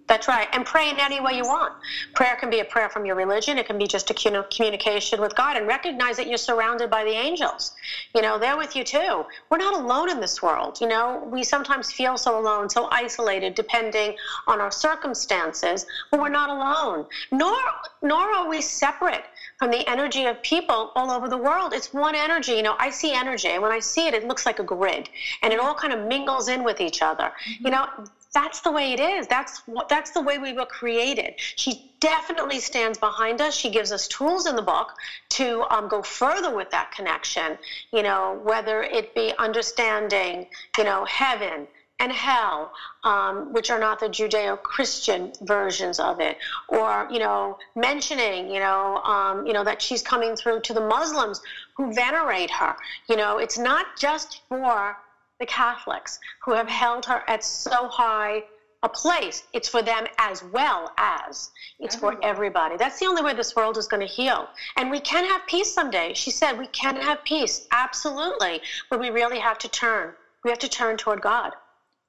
That's 0.09 0.29
right. 0.29 0.47
And 0.53 0.65
pray 0.65 0.89
in 0.89 1.01
any 1.01 1.21
way 1.21 1.33
you 1.33 1.43
want. 1.43 1.73
Prayer 2.15 2.37
can 2.37 2.49
be 2.49 2.61
a 2.61 2.65
prayer 2.65 2.89
from 2.89 3.05
your 3.05 3.17
religion. 3.17 3.59
It 3.59 3.67
can 3.67 3.77
be 3.77 3.89
just 3.89 4.09
a 4.09 4.15
communication 4.15 5.21
with 5.21 5.35
God 5.35 5.57
and 5.57 5.67
recognize 5.67 6.17
that 6.17 6.29
you're 6.29 6.39
surrounded 6.39 6.91
by 6.91 7.03
the 7.03 7.11
angels. 7.11 7.73
You 8.15 8.23
know, 8.23 8.39
they're 8.39 8.57
with 8.57 8.77
you 8.77 8.85
too. 8.85 9.25
We're 9.51 9.59
not 9.59 9.75
alone 9.75 10.09
in 10.09 10.21
this 10.21 10.41
world. 10.41 10.81
You 10.81 10.87
know, 10.87 11.29
we 11.29 11.43
sometimes 11.43 11.91
feel 11.91 12.17
so 12.17 12.39
alone, 12.39 12.71
so 12.71 12.89
isolated, 12.93 13.57
depending 13.57 14.17
on 14.47 14.61
our 14.61 14.71
circumstances, 14.71 15.87
but 16.13 16.21
we're 16.21 16.29
not 16.29 16.51
alone. 16.51 17.07
Nor, 17.33 17.57
nor 18.01 18.31
are 18.31 18.49
we 18.49 18.61
separate 18.61 19.25
from 19.59 19.71
the 19.71 19.89
energy 19.89 20.27
of 20.27 20.41
people 20.43 20.93
all 20.95 21.11
over 21.11 21.29
the 21.29 21.37
world. 21.37 21.73
It's 21.73 21.93
one 21.93 22.15
energy. 22.15 22.53
You 22.53 22.63
know, 22.63 22.77
I 22.79 22.91
see 22.91 23.13
energy, 23.13 23.49
and 23.49 23.63
when 23.63 23.73
I 23.73 23.81
see 23.81 24.07
it, 24.07 24.15
it 24.15 24.25
looks 24.25 24.47
like 24.47 24.59
a 24.59 24.65
grid, 24.65 25.09
and 25.43 25.53
it 25.53 25.59
all 25.59 25.75
kind 25.75 25.93
of 25.93 26.07
mingles 26.07 26.49
in 26.49 26.63
with 26.65 26.81
each 26.81 27.03
other. 27.03 27.33
You 27.61 27.71
know, 27.71 27.87
that's 28.35 28.61
the 28.61 28.71
way 28.71 28.93
it 28.93 29.01
is. 29.01 29.27
That's 29.27 29.63
what 29.67 29.89
that's 29.89 30.11
the 30.11 30.21
way 30.21 30.39
we 30.39 30.53
were 30.53 30.67
created. 30.67 31.35
She 31.39 31.91
definitely 32.01 32.61
stands 32.61 32.99
behind 32.99 33.41
us. 33.41 33.57
She 33.57 33.71
gives 33.71 33.91
us 33.93 34.07
tools 34.09 34.47
in 34.47 34.57
the 34.57 34.63
book 34.63 34.93
to 35.31 35.65
um, 35.75 35.89
go 35.89 36.03
further 36.03 36.55
with 36.55 36.71
that 36.71 36.91
connection. 36.91 37.57
You 37.93 38.03
know, 38.03 38.39
whether 38.43 38.83
it 38.83 39.15
be 39.15 39.33
understanding, 39.39 40.47
you 40.77 40.85
know, 40.85 41.05
heaven 41.07 41.67
and 41.99 42.13
hell, 42.13 42.73
um, 43.05 43.53
which 43.53 43.71
are 43.71 43.79
not 43.79 43.99
the 44.01 44.09
Judeo-Christian 44.09 45.33
versions 45.43 45.99
of 45.99 46.21
it, 46.21 46.37
or 46.69 47.09
you 47.11 47.19
know, 47.19 47.57
mentioning, 47.75 48.51
you 48.51 48.61
know, 48.61 48.99
um, 48.99 49.47
you 49.47 49.53
know 49.53 49.65
that 49.65 49.81
she's 49.81 50.03
coming 50.03 50.37
through 50.37 50.61
to 50.61 50.75
the 50.75 50.81
Muslims 50.81 51.41
who 51.77 51.93
venerate 51.95 52.51
her. 52.51 52.77
You 53.09 53.17
know, 53.17 53.39
it's 53.39 53.59
not 53.59 53.87
just 53.99 54.43
for 54.49 54.97
the 55.41 55.47
Catholics 55.47 56.19
who 56.45 56.53
have 56.53 56.69
held 56.69 57.05
her 57.07 57.23
at 57.29 57.45
so 57.45 57.89
high 57.89 58.43
a 58.83 58.89
place. 58.89 59.43
It's 59.53 59.69
for 59.69 59.83
them 59.83 60.07
as 60.19 60.43
well 60.45 60.93
as 60.97 61.51
it's 61.81 61.97
for 61.97 62.17
everybody. 62.23 62.77
That's 62.77 63.01
the 63.01 63.07
only 63.07 63.23
way 63.23 63.35
this 63.35 63.57
world 63.57 63.79
is 63.79 63.89
going 63.89 64.07
to 64.07 64.07
heal. 64.07 64.49
And 64.77 64.91
we 64.91 65.01
can 65.01 65.25
have 65.25 65.47
peace 65.47 65.73
someday. 65.73 66.13
She 66.15 66.31
said 66.31 66.59
we 66.59 66.69
can 66.69 66.97
have 66.97 67.25
peace, 67.25 67.67
absolutely. 67.73 68.61
But 68.91 69.01
we 69.01 69.11
really 69.11 69.39
have 69.39 69.59
to 69.59 69.69
turn. 69.69 70.15
We 70.45 70.51
have 70.51 70.61
to 70.61 70.69
turn 70.69 70.97
toward 70.97 71.21
God. 71.21 71.53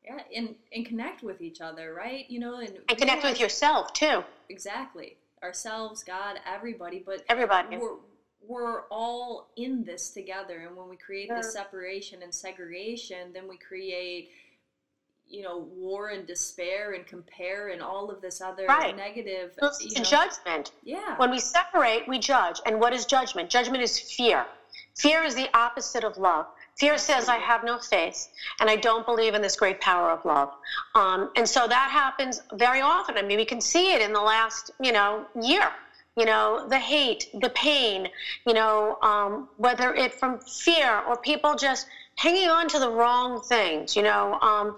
Yeah, 0.08 0.20
and, 0.36 0.56
and 0.72 0.86
connect 0.86 1.22
with 1.22 1.42
each 1.42 1.60
other, 1.60 1.94
right? 1.94 2.30
You 2.30 2.40
know, 2.40 2.60
and, 2.60 2.80
and 2.88 2.98
connect 2.98 3.24
with 3.24 3.40
yourself 3.40 3.92
too. 3.94 4.24
Exactly. 4.50 5.18
Ourselves, 5.44 6.04
God, 6.04 6.40
everybody. 6.46 7.04
But 7.06 7.26
everybody. 7.30 7.78
We're, 7.78 7.98
we're 8.48 8.84
all 8.90 9.50
in 9.58 9.84
this 9.84 10.10
together 10.10 10.60
and 10.66 10.76
when 10.76 10.88
we 10.88 10.96
create 10.96 11.30
this 11.30 11.54
separation 11.54 12.24
and 12.24 12.34
segregation 12.34 13.34
then 13.34 13.48
we 13.48 13.58
create 13.58 14.30
you 15.28 15.44
know 15.44 15.68
war 15.76 16.10
and 16.10 16.26
despair 16.26 16.94
and 16.94 17.06
compare 17.06 17.70
and 17.70 17.82
all 17.82 18.10
of 18.10 18.22
this 18.22 18.40
other 18.40 18.66
right. 18.68 18.96
negative 18.96 19.52
you 19.82 19.96
know, 19.96 20.04
judgment 20.04 20.72
yeah 20.84 21.18
when 21.18 21.30
we 21.30 21.40
separate 21.40 22.08
we 22.08 22.18
judge 22.18 22.60
and 22.66 22.80
what 22.80 22.94
is 22.94 23.06
judgment 23.06 23.50
judgment 23.50 23.84
is 23.84 24.00
fear 24.00 24.46
fear 24.96 25.24
is 25.24 25.36
the 25.36 25.50
opposite 25.54 26.04
of 26.04 26.18
love 26.18 26.46
Fear 26.80 26.98
says, 26.98 27.28
I 27.28 27.38
have 27.38 27.64
no 27.64 27.80
faith 27.80 28.28
and 28.60 28.70
I 28.70 28.76
don't 28.76 29.06
believe 29.06 29.34
in 29.34 29.42
this 29.42 29.56
great 29.56 29.82
power 29.82 30.12
of 30.12 30.24
love. 30.26 30.50
Um, 30.94 31.32
and 31.36 31.48
so 31.48 31.68
that 31.68 31.90
happens 31.92 32.40
very 32.54 32.82
often. 32.82 33.18
I 33.18 33.24
mean, 33.24 33.38
we 33.38 33.46
can 33.46 33.62
see 33.62 33.94
it 33.94 34.02
in 34.02 34.14
the 34.14 34.22
last, 34.22 34.72
you 34.80 34.92
know, 34.92 35.26
year 35.42 35.72
you 36.18 36.26
know, 36.26 36.66
the 36.68 36.80
hate, 36.80 37.30
the 37.42 37.50
pain, 37.50 38.10
you 38.48 38.54
know, 38.54 38.98
um, 39.04 39.48
whether 39.58 39.94
it 39.94 40.16
from 40.16 40.40
fear 40.40 41.02
or 41.08 41.16
people 41.16 41.54
just 41.54 41.86
hanging 42.16 42.50
on 42.50 42.68
to 42.68 42.80
the 42.80 42.90
wrong 42.90 43.40
things, 43.42 43.96
you 43.96 44.02
know. 44.02 44.34
Um, 44.42 44.76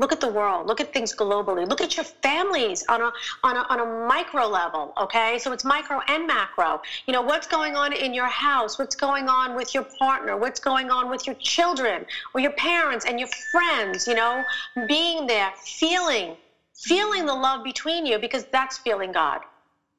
look 0.00 0.12
at 0.12 0.20
the 0.20 0.28
world, 0.28 0.66
look 0.66 0.80
at 0.80 0.94
things 0.94 1.14
globally, 1.14 1.68
look 1.68 1.82
at 1.82 1.94
your 1.94 2.04
families 2.04 2.82
on 2.88 3.02
a, 3.02 3.12
on 3.44 3.56
a, 3.56 3.60
on 3.68 3.80
a 3.80 4.06
micro 4.08 4.46
level, 4.46 4.94
okay? 4.96 5.38
So 5.38 5.52
it's 5.52 5.62
micro 5.62 6.00
and 6.08 6.26
macro. 6.26 6.80
You 7.06 7.12
know, 7.12 7.20
what's 7.20 7.46
going 7.46 7.76
on 7.76 7.92
in 7.92 8.14
your 8.14 8.26
house? 8.26 8.78
What's 8.78 8.96
going 8.96 9.28
on 9.28 9.54
with 9.54 9.74
your 9.74 9.84
partner? 9.98 10.38
What's 10.38 10.58
going 10.58 10.90
on 10.90 11.10
with 11.10 11.26
your 11.26 11.36
children 11.36 12.06
or 12.32 12.40
your 12.40 12.52
parents 12.52 13.04
and 13.04 13.20
your 13.20 13.28
friends? 13.52 14.08
You 14.08 14.14
know, 14.14 14.42
being 14.88 15.26
there, 15.26 15.52
feeling, 15.62 16.34
feeling 16.74 17.26
the 17.26 17.34
love 17.34 17.62
between 17.62 18.06
you 18.06 18.18
because 18.18 18.46
that's 18.46 18.78
feeling 18.78 19.12
God. 19.12 19.42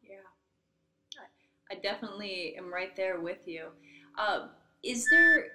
Yeah, 0.04 0.16
I 1.72 1.76
definitely 1.76 2.56
am 2.58 2.74
right 2.74 2.96
there 2.96 3.20
with 3.20 3.48
you. 3.48 3.68
Uh, 4.18 4.48
is 4.84 5.08
there 5.12 5.46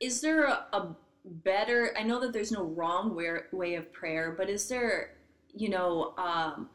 is 0.00 0.20
there 0.20 0.44
a, 0.44 0.66
a 0.74 0.94
better 1.26 1.94
i 1.98 2.02
know 2.02 2.20
that 2.20 2.32
there's 2.32 2.52
no 2.52 2.64
wrong 2.64 3.14
way, 3.14 3.38
way 3.52 3.74
of 3.74 3.92
prayer 3.92 4.34
but 4.36 4.48
is 4.48 4.68
there 4.68 5.14
you 5.54 5.68
know 5.68 6.14
um, 6.18 6.68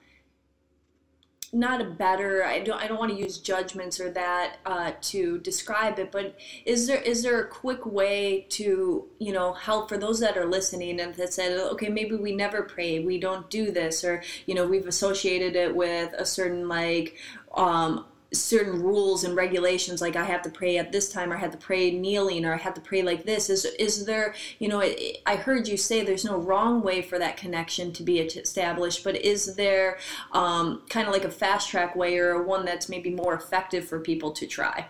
not 1.54 1.82
a 1.82 1.86
better 1.86 2.44
i 2.44 2.60
don't 2.60 2.82
i 2.82 2.88
don't 2.88 2.98
want 2.98 3.12
to 3.12 3.18
use 3.18 3.38
judgments 3.38 4.00
or 4.00 4.10
that 4.12 4.58
uh, 4.66 4.92
to 5.02 5.38
describe 5.40 6.00
it 6.00 6.12
but 6.12 6.38
is 6.66 6.88
there 6.88 7.02
is 7.02 7.24
there 7.24 7.42
a 7.42 7.48
quick 7.48 7.86
way 7.86 8.46
to 8.50 9.08
you 9.20 9.34
know 9.34 9.52
help 9.54 9.90
for 9.90 9.98
those 9.98 10.20
that 10.20 10.38
are 10.38 10.46
listening 10.46 11.00
and 11.00 11.14
that 11.16 11.34
said 11.34 11.60
okay 11.60 11.90
maybe 11.90 12.16
we 12.16 12.34
never 12.34 12.64
pray 12.64 13.00
we 13.00 13.20
don't 13.20 13.50
do 13.50 13.70
this 13.70 14.04
or 14.04 14.24
you 14.46 14.56
know 14.56 14.66
we've 14.66 14.88
associated 14.88 15.56
it 15.56 15.76
with 15.76 16.14
a 16.18 16.26
certain 16.26 16.70
like 16.70 17.18
um, 17.56 18.06
certain 18.34 18.82
rules 18.82 19.26
and 19.26 19.36
regulations 19.36 20.02
like 20.02 20.16
i 20.16 20.24
have 20.24 20.42
to 20.42 20.50
pray 20.50 20.78
at 20.78 20.92
this 20.92 21.12
time 21.12 21.34
or 21.34 21.36
i 21.36 21.40
have 21.40 21.52
to 21.52 21.58
pray 21.58 21.92
kneeling 21.92 22.46
or 22.46 22.54
i 22.54 22.58
have 22.58 22.74
to 22.74 22.82
pray 22.82 23.02
like 23.02 23.26
this. 23.26 23.50
Is 23.50 23.66
is 23.66 24.06
there 24.06 24.34
you 24.60 24.70
know 24.70 24.80
it, 24.80 25.22
i 25.26 25.36
heard 25.36 25.68
you 25.68 25.76
say 25.76 26.04
there's 26.04 26.24
no 26.24 26.38
wrong 26.38 26.82
way 26.82 27.02
for 27.02 27.20
that 27.20 27.36
connection 27.36 27.92
to 27.94 28.04
be 28.04 28.20
established 28.20 29.04
but 29.04 29.18
is 29.18 29.56
there 29.56 29.98
um, 30.32 30.82
kind 30.90 31.08
of 31.08 31.14
like 31.14 31.26
a 31.26 31.32
fast 31.32 31.70
track 31.70 31.96
way 31.96 32.18
or 32.18 32.42
one 32.44 32.64
that's 32.64 32.88
maybe 32.88 33.10
more 33.10 33.34
effective 33.34 33.86
for 33.86 34.00
people 34.00 34.32
to 34.32 34.48
try? 34.48 34.88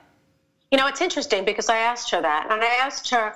You 0.70 0.78
know 0.78 0.86
it's 0.88 1.02
interesting 1.02 1.44
because 1.44 1.68
i 1.68 1.78
asked 1.78 2.12
her 2.12 2.22
that 2.22 2.48
and 2.52 2.62
i 2.62 2.80
asked 2.86 3.10
her 3.10 3.34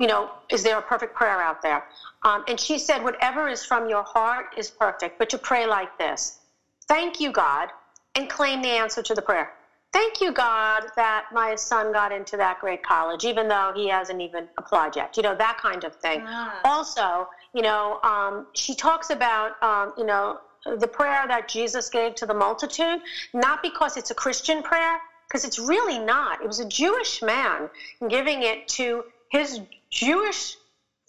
you 0.00 0.06
know 0.06 0.30
is 0.50 0.62
there 0.62 0.78
a 0.78 0.82
perfect 0.82 1.14
prayer 1.14 1.42
out 1.42 1.60
there? 1.60 1.84
Um, 2.22 2.44
and 2.48 2.58
she 2.58 2.78
said 2.78 3.04
whatever 3.04 3.48
is 3.48 3.62
from 3.62 3.90
your 3.90 4.04
heart 4.04 4.54
is 4.56 4.70
perfect 4.70 5.18
but 5.18 5.28
to 5.30 5.38
pray 5.38 5.66
like 5.66 5.98
this. 5.98 6.38
Thank 6.88 7.20
you 7.20 7.30
god 7.30 7.68
and 8.14 8.28
claim 8.28 8.62
the 8.62 8.68
answer 8.68 9.02
to 9.02 9.14
the 9.14 9.22
prayer. 9.22 9.52
Thank 9.92 10.20
you, 10.20 10.32
God, 10.32 10.86
that 10.96 11.26
my 11.32 11.54
son 11.54 11.92
got 11.92 12.10
into 12.10 12.36
that 12.36 12.58
great 12.58 12.82
college, 12.82 13.24
even 13.24 13.46
though 13.46 13.70
he 13.76 13.88
hasn't 13.88 14.20
even 14.20 14.48
applied 14.58 14.96
yet. 14.96 15.16
You 15.16 15.22
know, 15.22 15.36
that 15.36 15.58
kind 15.58 15.84
of 15.84 15.94
thing. 15.94 16.24
Ah. 16.26 16.60
Also, 16.64 17.28
you 17.52 17.62
know, 17.62 18.00
um, 18.02 18.46
she 18.54 18.74
talks 18.74 19.10
about, 19.10 19.62
um, 19.62 19.92
you 19.96 20.04
know, 20.04 20.40
the 20.78 20.88
prayer 20.88 21.24
that 21.28 21.48
Jesus 21.48 21.90
gave 21.90 22.16
to 22.16 22.26
the 22.26 22.34
multitude, 22.34 23.00
not 23.34 23.62
because 23.62 23.96
it's 23.96 24.10
a 24.10 24.14
Christian 24.14 24.62
prayer, 24.64 24.98
because 25.28 25.44
it's 25.44 25.60
really 25.60 25.98
not. 26.00 26.42
It 26.42 26.46
was 26.48 26.58
a 26.58 26.68
Jewish 26.68 27.22
man 27.22 27.70
giving 28.08 28.42
it 28.42 28.66
to 28.68 29.04
his 29.30 29.60
Jewish 29.90 30.56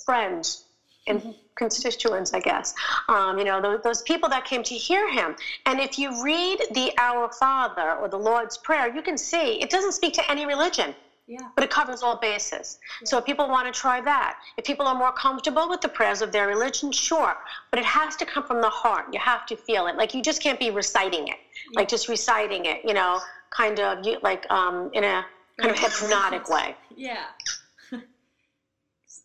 friends 0.03 0.65
and 1.07 1.35
constituents, 1.55 2.33
I 2.33 2.39
guess. 2.39 2.73
Um, 3.07 3.37
you 3.37 3.45
know, 3.45 3.61
those, 3.61 3.81
those, 3.83 4.01
people 4.01 4.29
that 4.29 4.45
came 4.45 4.63
to 4.63 4.75
hear 4.75 5.09
him. 5.11 5.35
And 5.65 5.79
if 5.79 5.97
you 5.97 6.23
read 6.23 6.59
the 6.71 6.91
Our 6.99 7.31
Father 7.31 7.95
or 7.95 8.07
the 8.07 8.17
Lord's 8.17 8.57
Prayer, 8.57 8.93
you 8.93 9.01
can 9.01 9.17
see 9.17 9.61
it 9.61 9.69
doesn't 9.69 9.93
speak 9.93 10.13
to 10.13 10.31
any 10.31 10.45
religion. 10.45 10.93
Yeah. 11.27 11.39
But 11.55 11.63
it 11.63 11.71
covers 11.71 12.03
all 12.03 12.17
bases. 12.17 12.77
Yeah. 13.01 13.07
So 13.07 13.17
if 13.17 13.25
people 13.25 13.47
want 13.47 13.73
to 13.73 13.79
try 13.79 13.99
that, 14.01 14.37
if 14.57 14.65
people 14.65 14.85
are 14.85 14.93
more 14.93 15.11
comfortable 15.11 15.67
with 15.67 15.81
the 15.81 15.89
prayers 15.89 16.21
of 16.21 16.31
their 16.31 16.47
religion, 16.47 16.91
sure. 16.91 17.35
But 17.71 17.79
it 17.79 17.85
has 17.85 18.15
to 18.17 18.25
come 18.25 18.45
from 18.45 18.61
the 18.61 18.69
heart. 18.69 19.05
You 19.11 19.19
have 19.19 19.47
to 19.47 19.57
feel 19.57 19.87
it. 19.87 19.95
Like 19.95 20.13
you 20.13 20.21
just 20.21 20.41
can't 20.43 20.59
be 20.59 20.69
reciting 20.69 21.27
it, 21.27 21.37
yeah. 21.71 21.79
like 21.79 21.87
just 21.87 22.09
reciting 22.09 22.65
it, 22.65 22.81
you 22.85 22.93
know, 22.93 23.19
kind 23.49 23.79
of 23.79 24.05
like 24.21 24.45
um, 24.51 24.91
in 24.93 25.03
a 25.03 25.25
kind 25.59 25.73
of 25.73 25.79
hypnotic 25.79 26.47
way. 26.55 26.75
Yeah. 26.95 27.23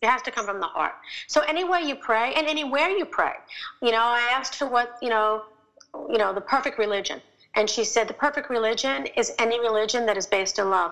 It 0.01 0.07
has 0.07 0.21
to 0.23 0.31
come 0.31 0.45
from 0.45 0.59
the 0.59 0.67
heart. 0.67 0.93
So 1.27 1.41
anywhere 1.41 1.79
you 1.79 1.95
pray 1.95 2.33
and 2.33 2.47
anywhere 2.47 2.89
you 2.89 3.05
pray, 3.05 3.33
you 3.81 3.91
know, 3.91 4.01
I 4.01 4.21
asked 4.31 4.59
her 4.59 4.65
what, 4.65 4.97
you 5.01 5.09
know, 5.09 5.43
you 6.09 6.17
know, 6.17 6.33
the 6.33 6.41
perfect 6.41 6.79
religion. 6.79 7.21
And 7.53 7.69
she 7.69 7.83
said 7.83 8.07
the 8.07 8.13
perfect 8.13 8.49
religion 8.49 9.07
is 9.15 9.31
any 9.37 9.59
religion 9.59 10.05
that 10.07 10.17
is 10.17 10.25
based 10.25 10.57
in 10.57 10.69
love. 10.69 10.91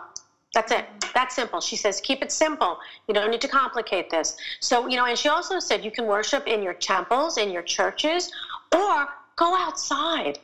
That's 0.54 0.72
it. 0.72 0.86
That's 1.14 1.36
simple. 1.36 1.62
She 1.62 1.76
says, 1.76 2.02
keep 2.02 2.22
it 2.22 2.32
simple. 2.32 2.78
You 3.08 3.14
don't 3.14 3.32
need 3.32 3.42
to 3.42 3.48
complicate 3.48 4.10
this. 4.10 4.36
So, 4.60 4.88
you 4.88 4.98
know, 4.98 5.06
and 5.06 5.18
she 5.18 5.30
also 5.30 5.60
said 5.60 5.86
you 5.86 5.92
can 5.92 6.06
worship 6.06 6.48
in 6.48 6.62
your 6.64 6.74
temples, 6.74 7.38
in 7.38 7.52
your 7.52 7.62
churches, 7.62 8.32
or 8.74 9.08
go 9.36 9.56
outside. 9.56 10.40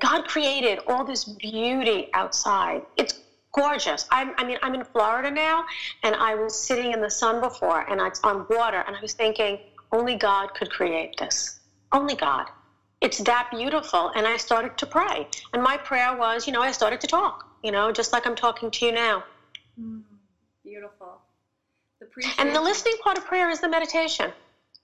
God 0.00 0.26
created 0.26 0.80
all 0.86 1.04
this 1.04 1.24
beauty 1.24 2.08
outside. 2.14 2.82
It's 2.96 3.20
gorgeous. 3.52 4.06
I'm, 4.10 4.32
I 4.38 4.44
mean, 4.44 4.58
I'm 4.62 4.74
in 4.74 4.84
Florida 4.84 5.30
now, 5.30 5.64
and 6.02 6.14
I 6.14 6.34
was 6.34 6.54
sitting 6.54 6.92
in 6.92 7.00
the 7.00 7.10
sun 7.10 7.40
before, 7.40 7.80
and 7.90 8.00
it's 8.00 8.20
on 8.22 8.46
water, 8.50 8.82
and 8.86 8.96
I 8.96 9.00
was 9.00 9.14
thinking, 9.14 9.58
only 9.92 10.16
God 10.16 10.54
could 10.54 10.70
create 10.70 11.10
this. 11.18 11.58
Only 11.92 12.14
God. 12.14 12.46
It's 13.00 13.18
that 13.18 13.48
beautiful. 13.50 14.10
And 14.14 14.26
I 14.26 14.36
started 14.36 14.76
to 14.78 14.86
pray. 14.86 15.26
And 15.52 15.62
my 15.62 15.76
prayer 15.78 16.16
was, 16.16 16.46
you 16.46 16.52
know, 16.52 16.60
I 16.60 16.70
started 16.70 17.00
to 17.00 17.06
talk, 17.06 17.44
you 17.62 17.72
know, 17.72 17.90
just 17.90 18.12
like 18.12 18.26
I'm 18.26 18.36
talking 18.36 18.70
to 18.70 18.86
you 18.86 18.92
now. 18.92 19.24
Mm, 19.80 20.02
beautiful. 20.62 21.22
The 22.00 22.06
and 22.38 22.54
the 22.54 22.60
listening 22.60 22.94
part 23.02 23.18
of 23.18 23.26
prayer 23.26 23.50
is 23.50 23.60
the 23.60 23.68
meditation. 23.68 24.32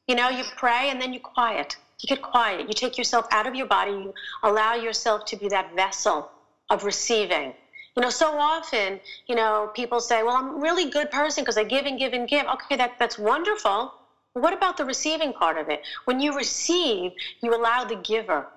You 0.07 0.15
know, 0.15 0.29
you 0.29 0.45
pray 0.57 0.91
and 0.91 1.01
then 1.01 1.13
you 1.13 1.21
quiet. 1.21 1.77
You 2.03 2.09
get 2.09 2.23
quiet. 2.23 2.69
You 2.69 2.75
take 2.75 2.99
yourself 2.99 3.27
out 3.31 3.47
of 3.47 3.55
your 3.55 3.67
body. 3.67 3.93
You 3.93 4.15
allow 4.43 4.75
yourself 4.75 5.25
to 5.27 5.37
be 5.37 5.49
that 5.49 5.75
vessel 5.75 6.29
of 6.69 6.85
receiving 6.85 7.55
you 7.97 8.03
know, 8.03 8.11
so 8.11 8.39
often, 8.39 9.01
you 9.27 9.35
know, 9.35 9.71
people 9.75 10.01
say, 10.01 10.23
well, 10.23 10.37
I'm 10.37 10.57
a 10.57 10.59
really 10.59 10.91
good 10.91 11.11
person 11.11 11.43
because 11.43 11.57
I 11.57 11.65
give 11.65 11.87
and 11.87 11.99
give 11.99 12.13
and 12.13 12.29
give. 12.29 12.45
Okay, 12.47 12.77
that, 12.77 12.93
that's 12.99 13.19
wonderful. 13.19 13.93
What 14.35 14.53
about 14.53 14.77
the 14.77 14.85
receiving 14.85 15.33
part 15.33 15.57
of 15.57 15.71
it? 15.71 15.81
When 16.05 16.21
you 16.21 16.37
receive, 16.37 17.13
you 17.43 17.55
allow 17.55 17.85
the 17.85 17.97
giver 17.97 18.49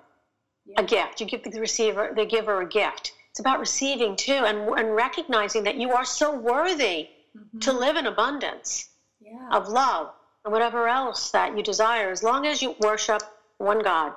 yeah. 0.66 0.82
a 0.82 0.84
gift. 0.84 1.20
You 1.20 1.26
give 1.26 1.42
the 1.42 1.58
receiver, 1.58 2.12
the 2.14 2.26
giver 2.26 2.60
a 2.60 2.68
gift. 2.68 3.12
It's 3.30 3.40
about 3.40 3.60
receiving 3.60 4.14
too 4.14 4.32
and, 4.32 4.68
and 4.78 4.94
recognizing 4.94 5.64
that 5.64 5.76
you 5.76 5.92
are 5.92 6.04
so 6.04 6.36
worthy 6.38 7.08
mm-hmm. 7.34 7.60
to 7.60 7.72
live 7.72 7.96
in 7.96 8.06
abundance 8.06 8.90
yeah. 9.20 9.48
of 9.52 9.68
love 9.68 10.10
and 10.44 10.52
whatever 10.52 10.86
else 10.86 11.30
that 11.30 11.56
you 11.56 11.62
desire, 11.62 12.10
as 12.10 12.22
long 12.22 12.46
as 12.46 12.60
you 12.60 12.74
worship 12.80 13.22
one 13.56 13.82
God. 13.82 14.12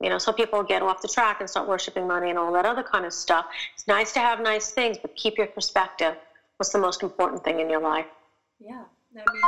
You 0.00 0.08
know, 0.08 0.18
some 0.18 0.34
people 0.34 0.62
get 0.62 0.82
off 0.82 1.02
the 1.02 1.08
track 1.08 1.40
and 1.40 1.50
start 1.50 1.68
worshiping 1.68 2.06
money 2.06 2.30
and 2.30 2.38
all 2.38 2.52
that 2.52 2.64
other 2.64 2.82
kind 2.82 3.04
of 3.04 3.12
stuff. 3.12 3.46
It's 3.74 3.86
nice 3.86 4.12
to 4.14 4.20
have 4.20 4.40
nice 4.40 4.70
things, 4.70 4.96
but 4.98 5.14
keep 5.14 5.36
your 5.36 5.46
perspective. 5.46 6.16
What's 6.56 6.72
the 6.72 6.78
most 6.78 7.02
important 7.02 7.44
thing 7.44 7.60
in 7.60 7.68
your 7.68 7.80
life? 7.80 8.06
Yeah. 8.58 8.84
I 9.12 9.32
mean, 9.32 9.42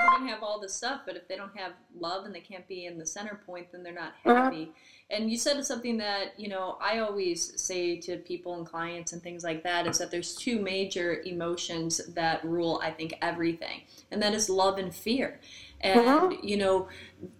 people 0.00 0.18
can 0.18 0.28
have 0.28 0.42
all 0.42 0.58
this 0.58 0.74
stuff, 0.74 1.02
but 1.06 1.16
if 1.16 1.28
they 1.28 1.36
don't 1.36 1.56
have 1.56 1.72
love 1.98 2.24
and 2.24 2.34
they 2.34 2.40
can't 2.40 2.66
be 2.66 2.86
in 2.86 2.98
the 2.98 3.04
center 3.04 3.40
point, 3.46 3.70
then 3.72 3.82
they're 3.82 3.92
not 3.92 4.14
mm-hmm. 4.24 4.30
happy. 4.30 4.56
Mm-hmm. 4.56 4.70
And 5.10 5.30
you 5.30 5.36
said 5.36 5.62
something 5.64 5.98
that, 5.98 6.38
you 6.38 6.48
know, 6.48 6.78
I 6.80 6.98
always 7.00 7.60
say 7.60 8.00
to 8.00 8.16
people 8.16 8.54
and 8.54 8.66
clients 8.66 9.12
and 9.12 9.22
things 9.22 9.44
like 9.44 9.62
that 9.64 9.86
is 9.86 9.98
that 9.98 10.10
there's 10.10 10.34
two 10.34 10.58
major 10.58 11.20
emotions 11.26 12.00
that 12.14 12.42
rule, 12.44 12.80
I 12.82 12.90
think, 12.90 13.14
everything. 13.20 13.82
And 14.10 14.22
that 14.22 14.32
is 14.32 14.48
love 14.48 14.78
and 14.78 14.94
fear 14.94 15.40
and 15.84 16.00
mm-hmm. 16.00 16.46
you 16.46 16.56
know 16.56 16.88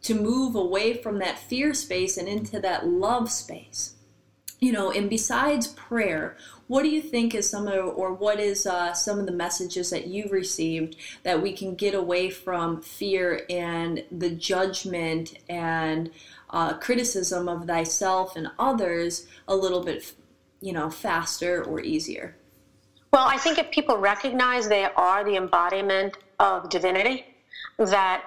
to 0.02 0.14
move 0.14 0.54
away 0.54 0.94
from 0.94 1.18
that 1.18 1.38
fear 1.38 1.74
space 1.74 2.16
and 2.16 2.28
into 2.28 2.60
that 2.60 2.86
love 2.86 3.30
space 3.30 3.94
you 4.60 4.70
know 4.70 4.92
and 4.92 5.10
besides 5.10 5.68
prayer 5.68 6.36
what 6.66 6.82
do 6.82 6.88
you 6.88 7.02
think 7.02 7.34
is 7.34 7.48
some 7.48 7.66
of 7.66 7.96
or 7.96 8.12
what 8.12 8.38
is 8.38 8.66
uh, 8.66 8.92
some 8.92 9.18
of 9.18 9.26
the 9.26 9.32
messages 9.32 9.90
that 9.90 10.06
you've 10.06 10.32
received 10.32 10.96
that 11.22 11.42
we 11.42 11.52
can 11.52 11.74
get 11.74 11.94
away 11.94 12.30
from 12.30 12.80
fear 12.80 13.44
and 13.50 14.04
the 14.12 14.30
judgment 14.30 15.38
and 15.48 16.10
uh, 16.50 16.74
criticism 16.74 17.48
of 17.48 17.66
thyself 17.66 18.36
and 18.36 18.48
others 18.58 19.26
a 19.48 19.56
little 19.56 19.82
bit 19.82 20.14
you 20.60 20.72
know 20.72 20.88
faster 20.90 21.64
or 21.64 21.80
easier 21.80 22.36
well 23.12 23.26
i 23.26 23.38
think 23.38 23.58
if 23.58 23.70
people 23.70 23.96
recognize 23.96 24.68
they 24.68 24.84
are 24.84 25.24
the 25.24 25.36
embodiment 25.36 26.16
of 26.38 26.68
divinity 26.68 27.26
that 27.78 28.22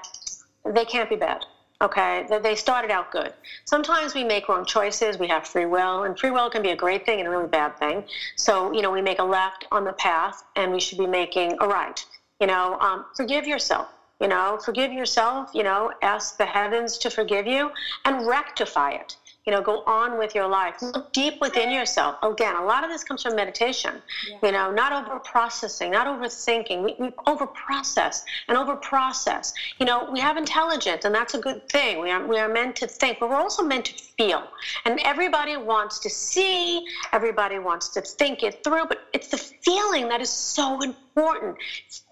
they 0.66 0.86
can't 0.86 1.10
be 1.10 1.16
bad. 1.16 1.46
Okay, 1.80 2.25
that 2.30 2.42
they 2.42 2.56
started 2.56 2.89
out 2.89 3.12
good. 3.12 3.34
Sometimes 3.66 4.16
we 4.16 4.24
make 4.24 4.50
wrong 4.50 4.66
choices. 4.66 5.20
We 5.20 5.27
have 5.27 5.46
free 5.46 5.68
will, 5.68 6.04
and 6.04 6.18
free 6.18 6.32
will 6.32 6.50
can 6.50 6.63
be 6.63 6.72
a 6.72 6.75
great 6.75 7.06
thing 7.06 7.20
and 7.20 7.27
a 7.27 7.32
really 7.32 7.48
bad 7.48 7.77
thing. 7.77 8.04
So 8.36 8.74
you 8.74 8.82
know, 8.82 8.89
we 8.89 9.01
make 9.01 9.20
a 9.20 9.24
left 9.24 9.66
on 9.72 9.84
the 9.84 9.94
path, 9.94 10.44
and 10.56 10.72
we 10.72 10.80
should 10.80 10.98
be 10.98 11.06
making 11.06 11.56
a 11.62 11.68
right. 11.68 12.04
You 12.39 12.48
know, 12.48 12.77
um, 12.80 13.06
forgive 13.16 13.46
yourself. 13.46 13.89
You 14.20 14.27
know, 14.27 14.58
forgive 14.66 14.92
yourself. 14.92 15.51
You 15.54 15.62
know, 15.62 15.92
ask 16.01 16.38
the 16.38 16.48
heavens 16.48 16.98
to 17.00 17.12
forgive 17.12 17.46
you 17.46 17.70
and 18.06 18.25
rectify 18.25 18.92
it. 18.92 19.16
You 19.48 19.54
know, 19.54 19.62
go 19.62 19.82
on 19.86 20.20
with 20.20 20.36
your 20.36 20.46
life. 20.46 20.82
Look 20.82 21.13
deep 21.13 21.39
within 21.39 21.72
yourself. 21.72 22.18
Again, 22.22 22.58
a 22.58 22.66
lot 22.66 22.84
of 22.84 22.89
this 22.89 23.06
comes 23.06 23.24
from 23.24 23.34
meditation. 23.34 24.01
Yeah. 24.30 24.38
You 24.44 24.51
know, 24.51 24.72
not 24.72 24.92
over 24.92 25.20
processing, 25.20 25.92
not 25.92 26.06
overthinking. 26.06 26.84
We, 26.84 26.96
we 27.00 27.13
over 27.25 27.48
process 27.48 28.25
and 28.50 28.58
over 28.58 28.75
process. 28.75 29.54
You 29.80 29.86
know, 29.86 30.10
we 30.12 30.20
have 30.20 30.36
intelligence, 30.36 31.06
and 31.06 31.16
that's 31.16 31.34
a 31.34 31.39
good 31.39 31.68
thing. 31.70 32.01
We 32.01 32.12
are 32.12 32.27
we 32.27 32.38
are 32.39 32.50
meant 32.50 32.75
to 32.77 32.88
think, 32.88 33.20
but 33.20 33.30
we're 33.30 33.38
also 33.38 33.63
meant 33.63 33.86
to 33.86 33.94
feel. 34.18 34.44
And 34.84 35.00
everybody 35.06 35.56
wants 35.56 35.98
to 36.00 36.10
see. 36.10 36.86
Everybody 37.13 37.58
wants 37.58 37.88
to 37.89 38.01
think 38.01 38.44
it 38.44 38.66
through, 38.66 38.88
but 38.88 39.08
it's 39.13 39.30
the 39.30 39.38
feeling 39.38 40.10
that 40.10 40.20
is 40.20 40.30
so 40.30 40.77
important. 41.17 41.57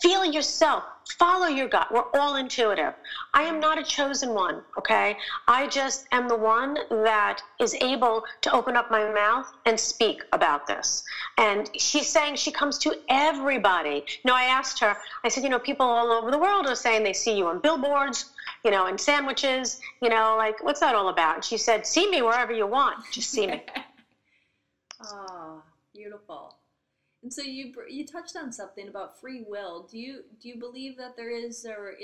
Feel 0.02 0.26
yourself. 0.26 0.84
Follow 1.20 1.46
your 1.46 1.68
gut. 1.68 1.88
We're 1.92 2.10
all 2.16 2.38
intuitive. 2.38 2.94
I 3.36 3.44
am 3.44 3.60
not 3.60 3.78
a 3.78 3.84
chosen 3.84 4.34
one, 4.34 4.64
okay? 4.80 5.16
I 5.48 5.68
just 5.68 6.08
am 6.12 6.28
the 6.28 6.36
one 6.36 6.78
that 6.90 7.38
is 7.60 7.76
able 7.82 8.24
to 8.42 8.52
open 8.52 8.76
up 8.76 8.90
my 8.90 9.08
mouth 9.14 9.46
and 9.68 9.80
speak 9.80 10.24
about 10.32 10.66
this. 10.66 11.04
And 11.38 11.70
she's 11.78 12.08
saying 12.08 12.38
she 12.38 12.52
comes 12.52 12.80
to 12.80 12.96
everybody. 13.08 14.04
Know, 14.24 14.34
I 14.34 14.46
asked 14.46 14.80
her, 14.80 14.96
I 15.24 15.30
said, 15.30 15.44
you 15.44 15.50
know, 15.50 15.60
people 15.60 15.86
all 15.86 16.12
over 16.12 16.32
the 16.32 16.40
world 16.40 16.66
are 16.66 16.76
saying 16.76 17.04
they 17.04 17.14
see 17.14 17.38
you 17.38 17.46
on 17.46 17.60
billboards, 17.60 18.26
you 18.64 18.72
know, 18.72 18.88
and 18.88 19.00
sandwiches, 19.00 19.80
you 20.02 20.10
know, 20.10 20.36
like, 20.36 20.64
what's 20.64 20.80
that 20.80 20.96
all 20.96 21.10
about? 21.10 21.36
And 21.36 21.44
she 21.44 21.58
said, 21.58 21.86
see 21.86 22.10
me 22.10 22.24
wherever 22.24 22.52
you 22.52 22.66
want. 22.66 22.98
Just 23.12 23.30
see 23.30 23.46
me. 23.46 23.62
oh, 25.06 25.62
beautiful. 25.94 26.55
And 27.26 27.34
so 27.34 27.42
you 27.42 27.74
you 27.90 28.06
touched 28.06 28.36
on 28.36 28.52
something 28.52 28.88
about 28.88 29.20
free 29.20 29.44
will. 29.48 29.88
Do 29.90 29.98
you 29.98 30.26
do 30.40 30.48
you 30.48 30.60
believe 30.60 30.96
that 30.98 31.18
there 31.18 31.32
is, 31.32 31.66
or 31.66 31.96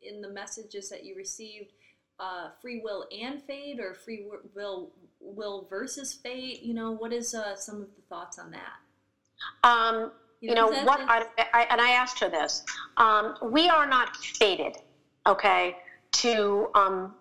in 0.00 0.22
the 0.22 0.30
messages 0.30 0.88
that 0.88 1.04
you 1.04 1.14
received, 1.16 1.72
uh, 2.18 2.48
free 2.62 2.80
will 2.82 3.04
and 3.12 3.42
fate, 3.42 3.78
or 3.78 3.92
free 3.92 4.24
will 4.54 4.90
will 5.20 5.66
versus 5.68 6.14
fate? 6.14 6.62
You 6.62 6.72
know, 6.72 6.92
what 6.92 7.12
is 7.12 7.34
uh, 7.34 7.56
some 7.56 7.82
of 7.82 7.88
the 7.94 8.00
thoughts 8.08 8.38
on 8.38 8.52
that? 8.52 9.68
Um, 9.68 10.12
you 10.40 10.54
know, 10.54 10.70
you 10.70 10.76
know 10.78 10.84
what? 10.84 11.00
I, 11.00 11.26
I, 11.52 11.66
and 11.68 11.78
I 11.78 11.90
asked 11.90 12.18
her 12.20 12.30
this. 12.30 12.64
Um, 12.96 13.34
we 13.42 13.68
are 13.68 13.86
not 13.86 14.16
fated, 14.16 14.78
okay, 15.26 15.76
to 16.12 16.70
um, 16.74 17.14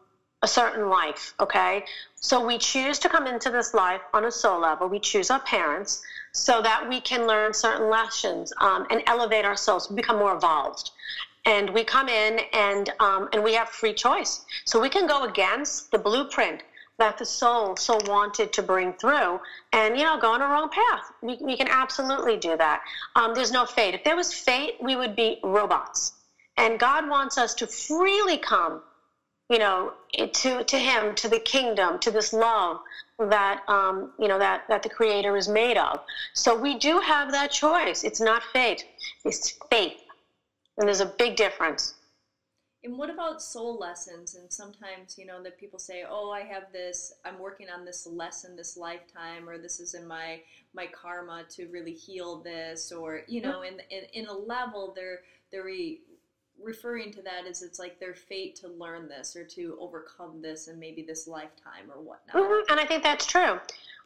a 0.43 0.47
certain 0.47 0.89
life, 0.89 1.33
okay? 1.39 1.85
So 2.15 2.45
we 2.45 2.57
choose 2.57 2.99
to 2.99 3.09
come 3.09 3.25
into 3.27 3.49
this 3.49 3.73
life 3.73 4.01
on 4.13 4.25
a 4.25 4.31
soul 4.31 4.59
level. 4.59 4.87
We 4.89 4.99
choose 4.99 5.31
our 5.31 5.39
parents 5.39 6.03
so 6.33 6.61
that 6.61 6.87
we 6.87 6.99
can 6.99 7.25
learn 7.25 7.53
certain 7.53 7.89
lessons 7.89 8.51
um, 8.59 8.85
and 8.91 9.01
elevate 9.07 9.45
ourselves, 9.45 9.87
become 9.87 10.19
more 10.19 10.35
evolved. 10.35 10.91
And 11.45 11.69
we 11.69 11.83
come 11.83 12.09
in 12.09 12.39
and 12.53 12.89
um, 12.99 13.29
and 13.33 13.43
we 13.43 13.53
have 13.53 13.67
free 13.67 13.93
choice, 13.93 14.45
so 14.63 14.79
we 14.79 14.89
can 14.89 15.07
go 15.07 15.25
against 15.25 15.91
the 15.91 15.97
blueprint 15.97 16.63
that 16.99 17.17
the 17.17 17.25
soul 17.25 17.75
so 17.75 17.99
wanted 18.05 18.53
to 18.53 18.63
bring 18.63 18.93
through, 18.93 19.41
and 19.73 19.97
you 19.97 20.03
know, 20.03 20.17
go 20.19 20.31
on 20.31 20.41
a 20.41 20.47
wrong 20.47 20.69
path. 20.69 21.11
We, 21.21 21.37
we 21.41 21.57
can 21.57 21.67
absolutely 21.67 22.37
do 22.37 22.55
that. 22.55 22.81
Um, 23.15 23.33
there's 23.33 23.51
no 23.51 23.65
fate. 23.65 23.93
If 23.93 24.03
there 24.05 24.15
was 24.15 24.33
fate, 24.33 24.75
we 24.81 24.95
would 24.95 25.15
be 25.15 25.39
robots. 25.43 26.13
And 26.55 26.79
God 26.79 27.09
wants 27.09 27.37
us 27.37 27.53
to 27.55 27.67
freely 27.67 28.37
come 28.37 28.81
you 29.49 29.59
know, 29.59 29.93
to 30.13 30.63
to 30.63 30.77
Him, 30.77 31.15
to 31.15 31.27
the 31.27 31.39
kingdom, 31.39 31.99
to 31.99 32.11
this 32.11 32.33
love 32.33 32.79
that 33.19 33.61
um, 33.67 34.11
you 34.19 34.27
know 34.27 34.39
that 34.39 34.63
that 34.69 34.83
the 34.83 34.89
Creator 34.89 35.35
is 35.37 35.47
made 35.47 35.77
of. 35.77 35.99
So 36.33 36.55
we 36.55 36.77
do 36.77 36.99
have 36.99 37.31
that 37.31 37.51
choice. 37.51 38.03
It's 38.03 38.21
not 38.21 38.43
fate; 38.53 38.85
it's 39.25 39.53
faith, 39.69 40.01
and 40.77 40.87
there's 40.87 41.01
a 41.01 41.13
big 41.17 41.35
difference. 41.35 41.95
And 42.85 42.97
what 42.97 43.09
about 43.09 43.41
soul 43.41 43.79
lessons? 43.79 44.35
And 44.35 44.51
sometimes, 44.51 45.17
you 45.17 45.25
know, 45.25 45.41
that 45.43 45.57
people 45.57 45.79
say, 45.79 46.03
"Oh, 46.07 46.31
I 46.31 46.41
have 46.41 46.71
this. 46.73 47.13
I'm 47.23 47.39
working 47.39 47.69
on 47.69 47.85
this 47.85 48.05
lesson 48.05 48.55
this 48.57 48.75
lifetime, 48.75 49.47
or 49.47 49.57
this 49.57 49.79
is 49.79 49.93
in 49.93 50.05
my 50.05 50.41
my 50.73 50.87
karma 50.87 51.45
to 51.51 51.67
really 51.67 51.93
heal 51.93 52.39
this, 52.39 52.91
or 52.91 53.21
you 53.27 53.41
know, 53.41 53.61
in 53.61 53.79
in, 53.89 54.03
in 54.13 54.25
a 54.27 54.33
level, 54.33 54.93
they're 54.95 55.21
they're 55.51 55.63
re, 55.63 56.01
referring 56.63 57.11
to 57.13 57.21
that 57.21 57.45
is 57.45 57.61
it's 57.61 57.79
like 57.79 57.99
their 57.99 58.13
fate 58.13 58.55
to 58.57 58.67
learn 58.67 59.07
this 59.07 59.35
or 59.35 59.43
to 59.43 59.77
overcome 59.79 60.41
this 60.41 60.67
in 60.67 60.79
maybe 60.79 61.01
this 61.01 61.27
lifetime 61.27 61.89
or 61.89 62.01
whatnot. 62.01 62.35
Mm-hmm. 62.35 62.71
And 62.71 62.79
I 62.79 62.85
think 62.85 63.03
that's 63.03 63.25
true. 63.25 63.59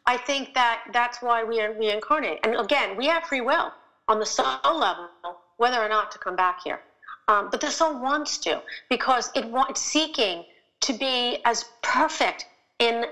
I 0.06 0.18
think 0.18 0.54
that 0.54 0.82
that's 0.94 1.22
why 1.22 1.44
we 1.44 1.60
are 1.62 1.74
reincarnate. 1.74 2.40
And 2.44 2.56
again, 2.56 2.96
we 2.96 3.08
have 3.08 3.24
free 3.24 3.42
will 3.42 3.72
on 4.08 4.20
the 4.20 4.26
soul 4.26 4.58
level, 4.64 5.10
whether 5.58 5.82
or 5.82 5.90
not 5.90 6.12
to 6.12 6.20
come 6.20 6.36
back 6.36 6.60
here. 6.64 6.80
Um, 7.28 7.50
but 7.52 7.60
the 7.60 7.70
soul 7.70 8.00
wants 8.00 8.38
to 8.40 8.62
because 8.90 9.30
it 9.36 9.46
wants 9.46 9.82
seeking 9.82 10.46
to 10.82 10.94
be 10.94 11.40
as 11.46 11.66
perfect 11.82 12.46
in 12.80 13.06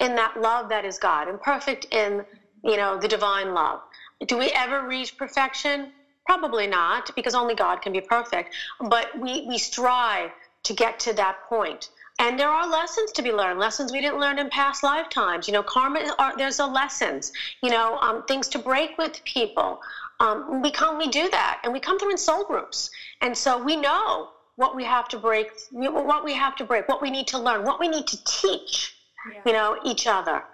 in 0.00 0.16
that 0.16 0.36
love 0.40 0.68
that 0.70 0.84
is 0.84 0.98
God 0.98 1.28
and 1.28 1.40
perfect 1.40 1.86
in 1.92 2.24
you 2.64 2.76
know 2.76 2.98
the 2.98 3.06
divine 3.06 3.54
love. 3.54 3.80
Do 4.26 4.36
we 4.36 4.50
ever 4.50 4.86
reach 4.86 5.16
perfection? 5.16 5.92
Probably 6.26 6.66
not, 6.66 7.14
because 7.14 7.34
only 7.34 7.54
God 7.54 7.82
can 7.82 7.92
be 7.92 8.00
perfect. 8.00 8.54
But 8.80 9.18
we, 9.18 9.46
we 9.46 9.58
strive 9.58 10.30
to 10.64 10.72
get 10.74 10.98
to 11.00 11.12
that 11.14 11.36
point. 11.48 11.90
And 12.18 12.38
there 12.38 12.48
are 12.48 12.68
lessons 12.68 13.10
to 13.12 13.22
be 13.22 13.32
learned, 13.32 13.58
lessons 13.58 13.90
we 13.90 14.00
didn't 14.00 14.20
learn 14.20 14.38
in 14.38 14.48
past 14.48 14.84
lifetimes. 14.84 15.48
You 15.48 15.54
know, 15.54 15.62
karma, 15.62 16.14
are, 16.18 16.36
there's 16.36 16.60
a 16.60 16.66
lessons, 16.66 17.32
you 17.62 17.70
know, 17.70 17.98
um, 17.98 18.24
things 18.26 18.48
to 18.48 18.58
break 18.58 18.96
with 18.96 19.22
people. 19.24 19.80
Um, 20.20 20.62
we 20.62 20.70
come, 20.70 20.96
we 20.96 21.08
do 21.08 21.28
that, 21.30 21.60
and 21.64 21.72
we 21.72 21.80
come 21.80 21.98
through 21.98 22.12
in 22.12 22.18
soul 22.18 22.44
groups. 22.44 22.88
And 23.20 23.36
so 23.36 23.62
we 23.62 23.74
know 23.76 24.28
what 24.56 24.76
we 24.76 24.84
have 24.84 25.08
to 25.08 25.18
break, 25.18 25.48
what 25.72 26.24
we 26.24 26.32
have 26.34 26.54
to 26.56 26.64
break, 26.64 26.88
what 26.88 27.02
we 27.02 27.10
need 27.10 27.26
to 27.28 27.38
learn, 27.38 27.64
what 27.64 27.80
we 27.80 27.88
need 27.88 28.06
to 28.06 28.24
teach, 28.24 28.94
yeah. 29.32 29.40
you 29.44 29.52
know, 29.52 29.78
each 29.84 30.06
other. 30.06 30.44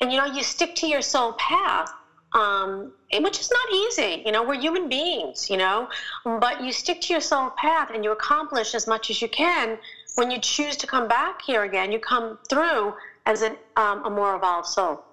And, 0.00 0.12
you 0.12 0.18
know, 0.18 0.26
you 0.26 0.42
stick 0.42 0.74
to 0.76 0.86
your 0.86 1.00
soul 1.00 1.32
path 1.32 1.90
um, 2.32 2.92
which 3.20 3.40
is 3.40 3.50
not 3.50 3.74
easy. 3.74 4.22
You 4.24 4.32
know, 4.32 4.42
we're 4.42 4.60
human 4.60 4.88
beings, 4.88 5.48
you 5.48 5.56
know, 5.56 5.88
but 6.24 6.62
you 6.62 6.72
stick 6.72 7.00
to 7.02 7.12
your 7.12 7.20
soul 7.20 7.50
path 7.56 7.90
and 7.92 8.04
you 8.04 8.12
accomplish 8.12 8.74
as 8.74 8.86
much 8.86 9.10
as 9.10 9.22
you 9.22 9.28
can. 9.28 9.78
When 10.16 10.30
you 10.30 10.38
choose 10.40 10.76
to 10.78 10.86
come 10.86 11.08
back 11.08 11.42
here 11.42 11.62
again, 11.62 11.92
you 11.92 11.98
come 11.98 12.38
through 12.48 12.94
as 13.26 13.42
an, 13.42 13.56
um, 13.76 14.04
a 14.04 14.10
more 14.10 14.36
evolved 14.36 14.66
soul. 14.68 15.04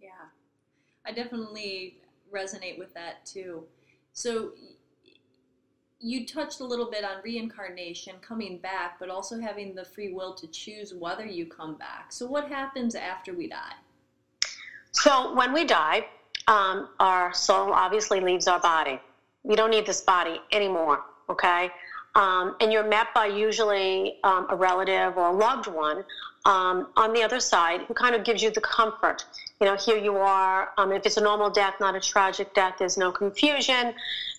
Yeah, 0.00 0.10
I 1.04 1.12
definitely 1.12 1.98
resonate 2.32 2.78
with 2.78 2.94
that 2.94 3.26
too. 3.26 3.64
So 4.12 4.52
you 5.98 6.26
touched 6.26 6.60
a 6.60 6.64
little 6.64 6.90
bit 6.90 7.04
on 7.04 7.22
reincarnation, 7.24 8.14
coming 8.20 8.58
back, 8.58 8.98
but 8.98 9.08
also 9.08 9.40
having 9.40 9.74
the 9.74 9.84
free 9.84 10.12
will 10.12 10.34
to 10.34 10.46
choose 10.48 10.94
whether 10.94 11.26
you 11.26 11.46
come 11.46 11.74
back. 11.74 12.12
So 12.12 12.26
what 12.26 12.48
happens 12.48 12.94
after 12.94 13.34
we 13.34 13.48
die? 13.48 13.74
So 14.96 15.34
when 15.34 15.52
we 15.52 15.64
die, 15.64 16.06
um, 16.48 16.88
our 17.00 17.32
soul 17.34 17.72
obviously 17.72 18.20
leaves 18.20 18.48
our 18.48 18.60
body. 18.60 18.98
We 19.42 19.54
don't 19.54 19.70
need 19.70 19.86
this 19.86 20.00
body 20.00 20.40
anymore, 20.52 21.02
okay? 21.28 21.70
Um, 22.14 22.56
and 22.60 22.72
you're 22.72 22.88
met 22.88 23.08
by 23.14 23.26
usually 23.26 24.16
um, 24.24 24.46
a 24.48 24.56
relative 24.56 25.18
or 25.18 25.28
a 25.28 25.32
loved 25.32 25.66
one 25.66 26.02
um, 26.46 26.88
on 26.96 27.12
the 27.12 27.22
other 27.22 27.40
side 27.40 27.82
who 27.82 27.94
kind 27.94 28.14
of 28.14 28.24
gives 28.24 28.42
you 28.42 28.50
the 28.50 28.60
comfort. 28.62 29.26
You 29.60 29.66
know, 29.66 29.76
here 29.76 29.98
you 29.98 30.16
are. 30.16 30.70
Um, 30.78 30.92
if 30.92 31.04
it's 31.04 31.18
a 31.18 31.20
normal 31.20 31.50
death, 31.50 31.74
not 31.78 31.94
a 31.94 32.00
tragic 32.00 32.54
death, 32.54 32.76
there's 32.78 32.96
no 32.96 33.12
confusion, 33.12 33.92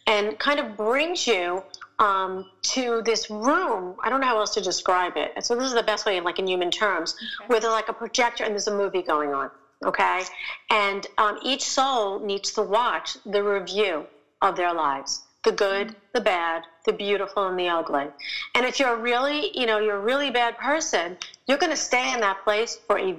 and 0.08 0.39
kind 0.39 0.60
of 0.60 0.76
brings 0.76 1.28
you 1.28 1.62
um, 2.00 2.50
to 2.63 3.04
this 3.06 3.30
room. 3.30 3.96
I 4.04 4.10
don't 4.10 4.22
know 4.22 4.28
how 4.28 4.39
else 4.39 4.56
to 4.56 4.62
describe 4.62 5.17
it. 5.17 5.43
So 5.46 5.56
this 5.56 5.67
is 5.67 5.76
the 5.76 5.84
best 5.84 6.06
way, 6.08 6.20
like 6.20 6.39
in 6.39 6.48
human 6.48 6.72
terms, 6.72 7.15
okay. 7.15 7.48
where 7.48 7.60
there's 7.60 7.74
like 7.74 7.89
a 7.89 7.93
projector 7.93 8.43
and 8.43 8.54
there's 8.54 8.67
a 8.67 8.76
movie 8.76 9.04
going 9.04 9.34
on 9.34 9.52
okay? 9.86 10.24
And 10.70 11.08
um, 11.18 11.40
each 11.44 11.63
soul 11.63 12.20
needs 12.20 12.52
to 12.54 12.62
watch 12.62 13.18
the 13.26 13.44
review 13.44 14.06
of 14.42 14.56
their 14.56 14.74
lives 14.74 15.24
the 15.44 15.52
good, 15.54 15.96
the 16.13 16.20
bad, 16.20 16.63
the 16.86 16.92
beautiful, 16.92 17.48
and 17.48 17.58
the 17.58 17.70
ugly. 17.70 18.06
And 18.54 18.66
if 18.66 18.82
you're 18.82 18.98
really, 18.98 19.58
you 19.58 19.66
know, 19.66 19.80
you're 19.80 19.96
a 19.96 20.02
really 20.02 20.30
bad 20.30 20.58
person, 20.58 21.16
you're 21.48 21.58
going 21.58 21.72
to 21.72 21.78
stay 21.78 22.12
in 22.13 22.20
that 22.20 22.44
place 22.44 22.78
for 22.86 23.00
a 23.00 23.16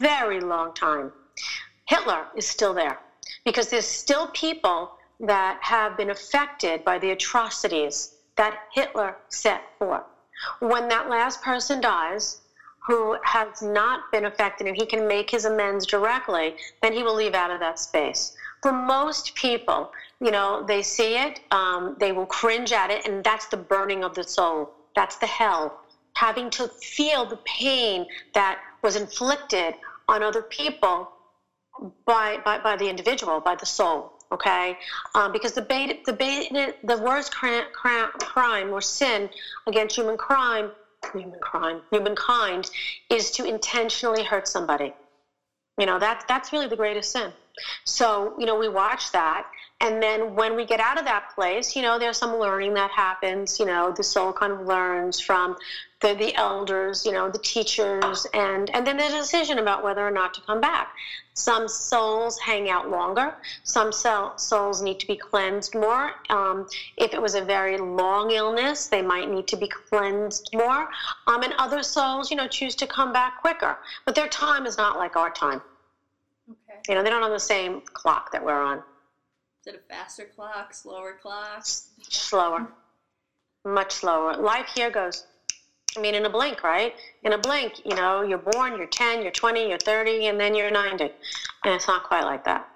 very 0.00 0.40
long 0.40 0.74
time. 0.74 1.12
Hitler 1.86 2.26
is 2.34 2.48
still 2.48 2.74
there 2.74 2.98
because 3.44 3.68
there's 3.68 3.86
still 3.86 4.26
people 4.28 4.90
that 5.20 5.58
have 5.62 5.96
been 5.96 6.10
affected 6.10 6.84
by 6.84 6.98
the 6.98 7.10
atrocities 7.10 8.14
that 8.36 8.58
Hitler 8.72 9.16
set 9.28 9.62
forth. 9.78 10.02
When 10.58 10.88
that 10.88 11.08
last 11.08 11.42
person 11.42 11.80
dies, 11.80 12.40
who 12.88 13.18
has 13.22 13.60
not 13.60 14.10
been 14.10 14.24
affected 14.24 14.66
and 14.66 14.74
he 14.74 14.86
can 14.86 15.06
make 15.06 15.28
his 15.30 15.44
amends 15.44 15.84
directly, 15.84 16.56
then 16.82 16.94
he 16.94 17.02
will 17.02 17.14
leave 17.14 17.34
out 17.34 17.50
of 17.50 17.60
that 17.60 17.78
space. 17.78 18.34
For 18.62 18.72
most 18.72 19.34
people, 19.34 19.92
you 20.20 20.30
know, 20.30 20.64
they 20.66 20.80
see 20.82 21.18
it, 21.18 21.40
um, 21.50 21.96
they 22.00 22.12
will 22.12 22.24
cringe 22.24 22.72
at 22.72 22.90
it, 22.90 23.06
and 23.06 23.22
that's 23.22 23.46
the 23.48 23.58
burning 23.58 24.04
of 24.04 24.14
the 24.14 24.24
soul. 24.24 24.70
That's 24.96 25.16
the 25.16 25.26
hell. 25.26 25.80
Having 26.14 26.48
to 26.50 26.66
feel 26.66 27.26
the 27.26 27.38
pain 27.44 28.06
that 28.32 28.58
was 28.82 28.96
inflicted 28.96 29.74
on 30.08 30.22
other 30.22 30.40
people 30.40 31.10
by, 32.06 32.38
by, 32.42 32.58
by 32.58 32.74
the 32.76 32.88
individual, 32.88 33.38
by 33.38 33.54
the 33.54 33.66
soul 33.66 34.14
okay? 34.30 34.76
Um, 35.14 35.32
because 35.32 35.52
the, 35.52 35.62
bait, 35.62 36.04
the, 36.04 36.12
bait, 36.12 36.52
the 36.84 36.98
worst 36.98 37.32
crime, 37.32 37.64
crime 37.72 38.70
or 38.74 38.82
sin 38.82 39.30
against 39.66 39.96
human 39.96 40.18
crime 40.18 40.70
human 41.12 41.38
crime, 41.40 41.82
humankind 41.90 42.70
is 43.10 43.30
to 43.32 43.44
intentionally 43.44 44.22
hurt 44.24 44.48
somebody. 44.48 44.92
You 45.78 45.86
know, 45.86 45.98
that, 45.98 46.24
that's 46.28 46.52
really 46.52 46.66
the 46.66 46.76
greatest 46.76 47.12
sin. 47.12 47.32
So, 47.84 48.34
you 48.38 48.46
know, 48.46 48.56
we 48.56 48.68
watch 48.68 49.12
that. 49.12 49.46
And 49.80 50.02
then 50.02 50.34
when 50.34 50.56
we 50.56 50.64
get 50.64 50.80
out 50.80 50.98
of 50.98 51.04
that 51.04 51.30
place, 51.34 51.76
you 51.76 51.82
know, 51.82 51.98
there's 51.98 52.16
some 52.16 52.36
learning 52.36 52.74
that 52.74 52.90
happens. 52.90 53.60
You 53.60 53.66
know, 53.66 53.92
the 53.96 54.02
soul 54.02 54.32
kind 54.32 54.52
of 54.52 54.66
learns 54.66 55.20
from 55.20 55.56
the, 56.00 56.14
the 56.14 56.34
elders, 56.34 57.04
you 57.04 57.12
know, 57.12 57.30
the 57.30 57.38
teachers, 57.38 58.26
and, 58.32 58.70
and 58.70 58.86
then 58.86 58.96
there's 58.96 59.12
a 59.12 59.18
decision 59.18 59.58
about 59.58 59.82
whether 59.82 60.06
or 60.06 60.10
not 60.10 60.32
to 60.34 60.40
come 60.42 60.60
back. 60.60 60.92
Some 61.34 61.68
souls 61.68 62.38
hang 62.40 62.68
out 62.68 62.90
longer. 62.90 63.36
Some 63.62 63.92
souls 63.92 64.82
need 64.82 64.98
to 64.98 65.06
be 65.06 65.16
cleansed 65.16 65.74
more. 65.74 66.12
Um, 66.30 66.68
if 66.96 67.14
it 67.14 67.22
was 67.22 67.36
a 67.36 67.40
very 67.40 67.78
long 67.78 68.32
illness, 68.32 68.88
they 68.88 69.02
might 69.02 69.30
need 69.30 69.46
to 69.48 69.56
be 69.56 69.68
cleansed 69.68 70.50
more. 70.52 70.88
Um, 71.28 71.42
and 71.44 71.54
other 71.58 71.84
souls, 71.84 72.30
you 72.30 72.36
know, 72.36 72.48
choose 72.48 72.74
to 72.76 72.86
come 72.88 73.12
back 73.12 73.40
quicker. 73.40 73.78
But 74.04 74.16
their 74.16 74.28
time 74.28 74.66
is 74.66 74.76
not 74.76 74.98
like 74.98 75.14
our 75.14 75.30
time. 75.30 75.62
You 76.88 76.94
know, 76.94 77.02
they 77.02 77.10
don't 77.10 77.22
on 77.22 77.30
the 77.30 77.40
same 77.40 77.82
clock 77.92 78.32
that 78.32 78.44
we're 78.44 78.60
on. 78.60 78.78
Is 79.60 79.74
it 79.74 79.76
a 79.76 79.94
faster 79.94 80.24
clock, 80.24 80.72
slower 80.74 81.16
clock? 81.20 81.62
Slower. 81.64 82.68
Much 83.64 83.92
slower. 83.92 84.36
Life 84.36 84.66
here 84.74 84.90
goes 84.90 85.26
I 85.96 86.00
mean, 86.00 86.14
in 86.14 86.26
a 86.26 86.30
blink, 86.30 86.62
right? 86.62 86.94
In 87.24 87.32
a 87.32 87.38
blink, 87.38 87.84
you 87.84 87.94
know, 87.94 88.22
you're 88.22 88.38
born, 88.38 88.76
you're 88.76 88.86
10, 88.86 89.22
you're 89.22 89.32
20, 89.32 89.68
you're 89.68 89.78
30, 89.78 90.26
and 90.26 90.38
then 90.38 90.54
you're 90.54 90.70
90. 90.70 91.04
And 91.04 91.74
it's 91.74 91.88
not 91.88 92.04
quite 92.04 92.24
like 92.24 92.44
that. 92.44 92.68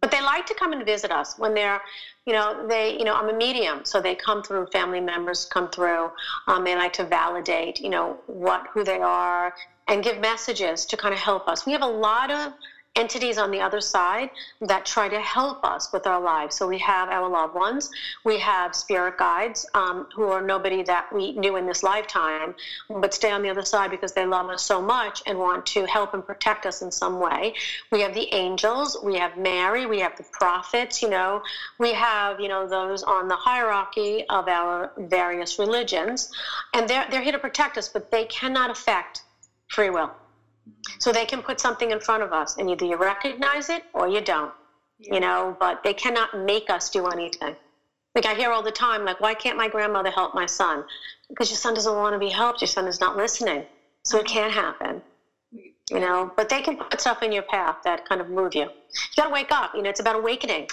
But 0.00 0.10
they 0.10 0.20
like 0.22 0.46
to 0.46 0.54
come 0.54 0.72
and 0.72 0.84
visit 0.84 1.10
us 1.10 1.38
when 1.38 1.54
they're, 1.54 1.80
you 2.24 2.32
know, 2.32 2.66
they, 2.66 2.96
you 2.96 3.04
know, 3.04 3.14
I'm 3.14 3.28
a 3.28 3.36
medium, 3.36 3.84
so 3.84 4.00
they 4.00 4.14
come 4.14 4.42
through, 4.42 4.68
family 4.72 5.00
members 5.00 5.44
come 5.44 5.68
through. 5.70 6.10
Um, 6.46 6.64
they 6.64 6.74
like 6.76 6.92
to 6.94 7.04
validate, 7.04 7.80
you 7.80 7.90
know, 7.90 8.18
what, 8.26 8.66
who 8.72 8.84
they 8.84 9.00
are 9.00 9.54
and 9.88 10.02
give 10.02 10.18
messages 10.20 10.86
to 10.86 10.96
kind 10.96 11.12
of 11.12 11.20
help 11.20 11.48
us. 11.48 11.66
We 11.66 11.72
have 11.72 11.82
a 11.82 11.86
lot 11.86 12.30
of 12.30 12.52
entities 12.96 13.38
on 13.38 13.50
the 13.50 13.60
other 13.60 13.80
side 13.80 14.28
that 14.60 14.84
try 14.84 15.08
to 15.08 15.20
help 15.20 15.64
us 15.64 15.92
with 15.92 16.06
our 16.06 16.20
lives. 16.20 16.56
So 16.56 16.66
we 16.66 16.78
have 16.78 17.08
our 17.08 17.28
loved 17.28 17.54
ones, 17.54 17.90
we 18.24 18.38
have 18.38 18.74
spirit 18.74 19.16
guides 19.16 19.64
um, 19.74 20.06
who 20.14 20.24
are 20.24 20.42
nobody 20.42 20.82
that 20.82 21.06
we 21.12 21.32
knew 21.32 21.56
in 21.56 21.66
this 21.66 21.82
lifetime, 21.82 22.54
but 22.88 23.14
stay 23.14 23.30
on 23.30 23.42
the 23.42 23.50
other 23.50 23.62
side 23.62 23.90
because 23.90 24.12
they 24.12 24.26
love 24.26 24.48
us 24.48 24.62
so 24.64 24.82
much 24.82 25.22
and 25.26 25.38
want 25.38 25.64
to 25.66 25.86
help 25.86 26.14
and 26.14 26.26
protect 26.26 26.66
us 26.66 26.82
in 26.82 26.90
some 26.90 27.20
way. 27.20 27.54
We 27.92 28.00
have 28.00 28.14
the 28.14 28.32
angels, 28.34 28.98
we 29.02 29.16
have 29.16 29.36
Mary, 29.38 29.86
we 29.86 30.00
have 30.00 30.16
the 30.16 30.24
prophets, 30.32 31.00
you 31.00 31.08
know, 31.08 31.42
we 31.78 31.92
have, 31.92 32.40
you 32.40 32.48
know, 32.48 32.68
those 32.68 33.02
on 33.04 33.28
the 33.28 33.36
hierarchy 33.36 34.24
of 34.28 34.48
our 34.48 34.92
various 34.98 35.58
religions, 35.58 36.30
and 36.74 36.88
they're, 36.88 37.06
they're 37.10 37.22
here 37.22 37.32
to 37.32 37.38
protect 37.38 37.78
us, 37.78 37.88
but 37.88 38.10
they 38.10 38.24
cannot 38.24 38.70
affect 38.70 39.22
free 39.68 39.90
will. 39.90 40.10
So 40.98 41.12
they 41.12 41.24
can 41.24 41.42
put 41.42 41.60
something 41.60 41.90
in 41.90 42.00
front 42.00 42.22
of 42.22 42.32
us, 42.32 42.56
and 42.56 42.68
either 42.70 42.84
you 42.84 42.96
recognize 42.96 43.68
it 43.68 43.84
or 43.94 44.08
you 44.08 44.20
don't. 44.20 44.52
Yeah. 44.98 45.14
You 45.14 45.20
know, 45.20 45.56
but 45.60 45.84
they 45.84 45.94
cannot 45.94 46.36
make 46.36 46.70
us 46.70 46.90
do 46.90 47.06
anything. 47.06 47.54
Like 48.14 48.26
I 48.26 48.34
hear 48.34 48.50
all 48.50 48.62
the 48.62 48.72
time, 48.72 49.04
like, 49.04 49.20
why 49.20 49.34
can't 49.34 49.56
my 49.56 49.68
grandmother 49.68 50.10
help 50.10 50.34
my 50.34 50.46
son? 50.46 50.84
Because 51.28 51.50
your 51.50 51.58
son 51.58 51.74
doesn't 51.74 51.94
want 51.94 52.14
to 52.14 52.18
be 52.18 52.30
helped. 52.30 52.60
Your 52.60 52.68
son 52.68 52.88
is 52.88 52.98
not 52.98 53.16
listening, 53.16 53.64
so 54.02 54.18
it 54.18 54.26
can't 54.26 54.52
happen. 54.52 55.02
You 55.52 56.00
know, 56.00 56.32
but 56.36 56.48
they 56.48 56.60
can 56.60 56.76
put 56.76 57.00
stuff 57.00 57.22
in 57.22 57.32
your 57.32 57.44
path 57.44 57.76
that 57.84 58.06
kind 58.06 58.20
of 58.20 58.28
move 58.28 58.54
you. 58.54 58.62
You 58.62 58.68
got 59.16 59.28
to 59.28 59.30
wake 59.30 59.52
up. 59.52 59.72
You 59.74 59.82
know, 59.82 59.88
it's 59.88 60.00
about 60.00 60.16
awakening. 60.16 60.68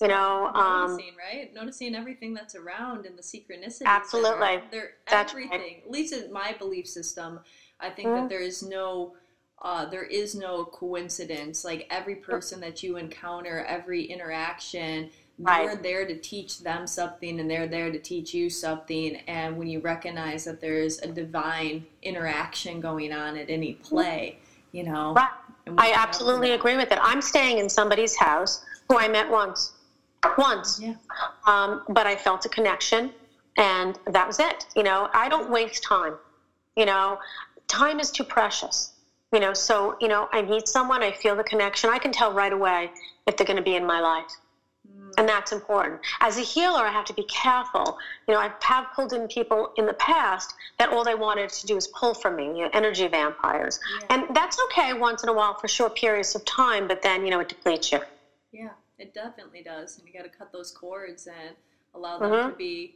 You 0.00 0.08
know, 0.08 0.50
um, 0.54 0.92
noticing, 0.92 1.14
right? 1.16 1.54
Noticing 1.54 1.94
everything 1.94 2.34
that's 2.34 2.54
around 2.54 3.06
and 3.06 3.16
the 3.16 3.22
synchronicity. 3.22 3.84
Absolutely, 3.86 4.60
they're 4.70 4.92
everything. 5.08 5.50
Right. 5.50 5.82
At 5.84 5.90
least 5.90 6.14
in 6.14 6.32
my 6.32 6.54
belief 6.58 6.88
system, 6.88 7.40
I 7.78 7.90
think 7.90 8.08
mm-hmm. 8.08 8.22
that 8.22 8.28
there 8.28 8.40
is 8.40 8.62
no 8.62 9.14
uh, 9.64 9.86
there 9.86 10.04
is 10.04 10.34
no 10.34 10.66
coincidence. 10.66 11.64
Like 11.64 11.86
every 11.90 12.16
person 12.16 12.60
that 12.60 12.82
you 12.82 12.98
encounter, 12.98 13.64
every 13.64 14.04
interaction, 14.04 15.10
right. 15.38 15.64
you're 15.64 15.76
there 15.76 16.06
to 16.06 16.16
teach 16.18 16.60
them 16.60 16.86
something 16.86 17.40
and 17.40 17.50
they're 17.50 17.66
there 17.66 17.90
to 17.90 17.98
teach 17.98 18.34
you 18.34 18.50
something. 18.50 19.16
And 19.26 19.56
when 19.56 19.66
you 19.66 19.80
recognize 19.80 20.44
that 20.44 20.60
there's 20.60 20.98
a 21.00 21.08
divine 21.08 21.86
interaction 22.02 22.78
going 22.78 23.10
on 23.10 23.38
at 23.38 23.48
any 23.48 23.74
play, 23.74 24.38
you 24.72 24.84
know. 24.84 25.14
Right. 25.14 25.30
I 25.78 25.92
absolutely 25.96 26.50
agree 26.50 26.76
with 26.76 26.92
it. 26.92 26.98
I'm 27.00 27.22
staying 27.22 27.56
in 27.56 27.70
somebody's 27.70 28.14
house 28.14 28.62
who 28.90 28.98
I 28.98 29.08
met 29.08 29.30
once. 29.30 29.72
Once. 30.36 30.78
Yeah. 30.78 30.96
Um, 31.46 31.84
but 31.88 32.06
I 32.06 32.16
felt 32.16 32.44
a 32.44 32.50
connection 32.50 33.12
and 33.56 33.98
that 34.08 34.26
was 34.26 34.40
it. 34.40 34.66
You 34.76 34.82
know, 34.82 35.08
I 35.14 35.30
don't 35.30 35.50
waste 35.50 35.82
time. 35.82 36.16
You 36.76 36.84
know, 36.84 37.18
time 37.66 37.98
is 37.98 38.10
too 38.10 38.24
precious. 38.24 38.93
You 39.34 39.40
know, 39.40 39.52
so, 39.52 39.96
you 40.00 40.06
know, 40.06 40.28
I 40.32 40.42
meet 40.42 40.68
someone, 40.68 41.02
I 41.02 41.10
feel 41.10 41.34
the 41.34 41.42
connection. 41.42 41.90
I 41.90 41.98
can 41.98 42.12
tell 42.12 42.32
right 42.32 42.52
away 42.52 42.92
if 43.26 43.36
they're 43.36 43.46
going 43.46 43.56
to 43.56 43.64
be 43.64 43.74
in 43.74 43.84
my 43.84 44.00
life. 44.00 44.30
Mm. 44.88 45.10
And 45.18 45.28
that's 45.28 45.50
important. 45.50 46.00
As 46.20 46.38
a 46.38 46.42
healer, 46.42 46.82
I 46.82 46.92
have 46.92 47.04
to 47.06 47.14
be 47.14 47.24
careful. 47.24 47.98
You 48.28 48.34
know, 48.34 48.40
I 48.40 48.52
have 48.60 48.86
pulled 48.94 49.12
in 49.12 49.26
people 49.26 49.72
in 49.76 49.86
the 49.86 49.94
past 49.94 50.54
that 50.78 50.90
all 50.90 51.02
they 51.02 51.16
wanted 51.16 51.50
to 51.50 51.66
do 51.66 51.76
is 51.76 51.88
pull 51.88 52.14
from 52.14 52.36
me, 52.36 52.44
you 52.44 52.62
know, 52.62 52.70
energy 52.72 53.08
vampires. 53.08 53.80
Yeah. 54.02 54.06
And 54.14 54.36
that's 54.36 54.56
okay 54.66 54.92
once 54.92 55.24
in 55.24 55.28
a 55.28 55.32
while 55.32 55.58
for 55.58 55.66
short 55.66 55.96
periods 55.96 56.36
of 56.36 56.44
time, 56.44 56.86
but 56.86 57.02
then, 57.02 57.24
you 57.24 57.30
know, 57.32 57.40
it 57.40 57.48
depletes 57.48 57.90
you. 57.90 57.98
Yeah, 58.52 58.68
it 59.00 59.14
definitely 59.14 59.64
does. 59.64 59.98
And 59.98 60.06
you 60.06 60.14
got 60.14 60.30
to 60.30 60.38
cut 60.38 60.52
those 60.52 60.70
cords 60.70 61.26
and 61.26 61.56
allow 61.92 62.20
them 62.20 62.30
mm-hmm. 62.30 62.50
to 62.50 62.56
be 62.56 62.94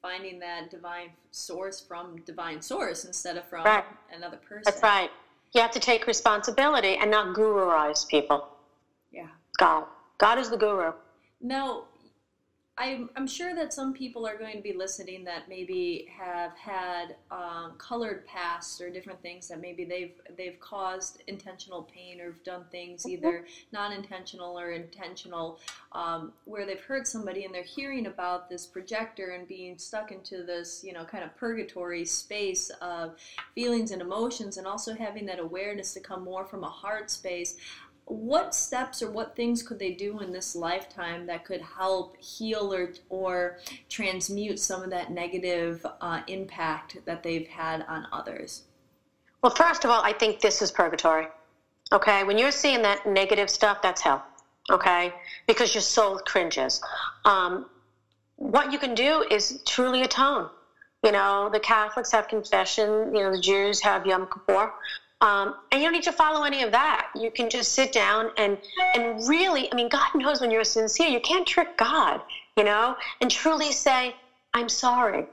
finding 0.00 0.38
that 0.38 0.70
divine 0.70 1.10
source 1.32 1.80
from 1.80 2.22
divine 2.24 2.62
source 2.62 3.04
instead 3.04 3.36
of 3.36 3.44
from 3.48 3.64
right. 3.64 3.84
another 4.14 4.36
person. 4.36 4.62
That's 4.64 4.82
right. 4.84 5.10
You 5.54 5.62
have 5.62 5.72
to 5.72 5.80
take 5.80 6.06
responsibility 6.06 6.96
and 6.96 7.10
not 7.10 7.34
guruize 7.34 8.06
people. 8.08 8.42
Yeah. 9.12 9.28
God. 9.58 9.84
God 10.18 10.38
is 10.38 10.50
the 10.50 10.56
guru. 10.56 10.92
Now, 11.40 11.84
I'm, 12.80 13.10
I'm 13.14 13.26
sure 13.26 13.54
that 13.54 13.74
some 13.74 13.92
people 13.92 14.26
are 14.26 14.38
going 14.38 14.56
to 14.56 14.62
be 14.62 14.72
listening 14.72 15.22
that 15.24 15.50
maybe 15.50 16.08
have 16.18 16.56
had 16.56 17.16
um, 17.30 17.74
colored 17.76 18.24
pasts 18.24 18.80
or 18.80 18.88
different 18.88 19.20
things 19.20 19.48
that 19.48 19.60
maybe 19.60 19.84
they've 19.84 20.14
they've 20.38 20.58
caused 20.60 21.22
intentional 21.26 21.82
pain 21.94 22.22
or 22.22 22.32
have 22.32 22.42
done 22.42 22.64
things 22.72 23.02
mm-hmm. 23.02 23.26
either 23.26 23.44
non-intentional 23.72 24.58
or 24.58 24.70
intentional, 24.70 25.60
um, 25.92 26.32
where 26.46 26.64
they've 26.64 26.80
hurt 26.80 27.06
somebody 27.06 27.44
and 27.44 27.54
they're 27.54 27.62
hearing 27.62 28.06
about 28.06 28.48
this 28.48 28.66
projector 28.66 29.32
and 29.32 29.46
being 29.46 29.76
stuck 29.76 30.10
into 30.10 30.42
this 30.42 30.82
you 30.82 30.94
know 30.94 31.04
kind 31.04 31.22
of 31.22 31.36
purgatory 31.36 32.06
space 32.06 32.70
of 32.80 33.14
feelings 33.54 33.90
and 33.90 34.00
emotions 34.00 34.56
and 34.56 34.66
also 34.66 34.94
having 34.94 35.26
that 35.26 35.38
awareness 35.38 35.92
to 35.92 36.00
come 36.00 36.24
more 36.24 36.46
from 36.46 36.64
a 36.64 36.70
heart 36.70 37.10
space 37.10 37.58
what 38.10 38.54
steps 38.54 39.02
or 39.02 39.10
what 39.10 39.36
things 39.36 39.62
could 39.62 39.78
they 39.78 39.92
do 39.92 40.18
in 40.20 40.32
this 40.32 40.56
lifetime 40.56 41.26
that 41.26 41.44
could 41.44 41.60
help 41.60 42.16
heal 42.16 42.74
or, 42.74 42.92
or 43.08 43.58
transmute 43.88 44.58
some 44.58 44.82
of 44.82 44.90
that 44.90 45.12
negative 45.12 45.86
uh, 46.00 46.20
impact 46.26 46.98
that 47.04 47.22
they've 47.22 47.46
had 47.46 47.84
on 47.88 48.06
others? 48.12 48.64
Well, 49.42 49.54
first 49.54 49.84
of 49.84 49.90
all, 49.90 50.02
I 50.02 50.12
think 50.12 50.40
this 50.40 50.60
is 50.60 50.72
purgatory. 50.72 51.28
Okay, 51.92 52.24
when 52.24 52.36
you're 52.36 52.50
seeing 52.50 52.82
that 52.82 53.06
negative 53.06 53.48
stuff, 53.48 53.80
that's 53.80 54.00
hell. 54.00 54.24
Okay, 54.70 55.12
because 55.46 55.74
your 55.74 55.82
soul 55.82 56.18
cringes. 56.18 56.80
Um, 57.24 57.66
what 58.36 58.72
you 58.72 58.78
can 58.78 58.94
do 58.94 59.24
is 59.30 59.62
truly 59.66 60.02
atone. 60.02 60.48
You 61.04 61.12
know, 61.12 61.48
the 61.50 61.60
Catholics 61.60 62.12
have 62.12 62.28
confession. 62.28 63.14
You 63.14 63.22
know, 63.22 63.32
the 63.32 63.40
Jews 63.40 63.80
have 63.82 64.06
Yom 64.06 64.26
Kippur. 64.26 64.72
Um, 65.20 65.54
and 65.70 65.80
you 65.80 65.86
don't 65.86 65.92
need 65.92 66.04
to 66.04 66.12
follow 66.12 66.44
any 66.44 66.62
of 66.62 66.70
that. 66.72 67.08
You 67.14 67.30
can 67.30 67.50
just 67.50 67.72
sit 67.72 67.92
down 67.92 68.30
and 68.38 68.56
and 68.94 69.28
really, 69.28 69.70
I 69.70 69.74
mean, 69.74 69.88
God 69.88 70.08
knows 70.14 70.40
when 70.40 70.50
you're 70.50 70.64
sincere. 70.64 71.08
You 71.08 71.20
can't 71.20 71.46
trick 71.46 71.68
God, 71.76 72.22
you 72.56 72.64
know, 72.64 72.96
and 73.20 73.30
truly 73.30 73.72
say, 73.72 74.14
"I'm 74.54 74.68
sorry." 74.68 75.26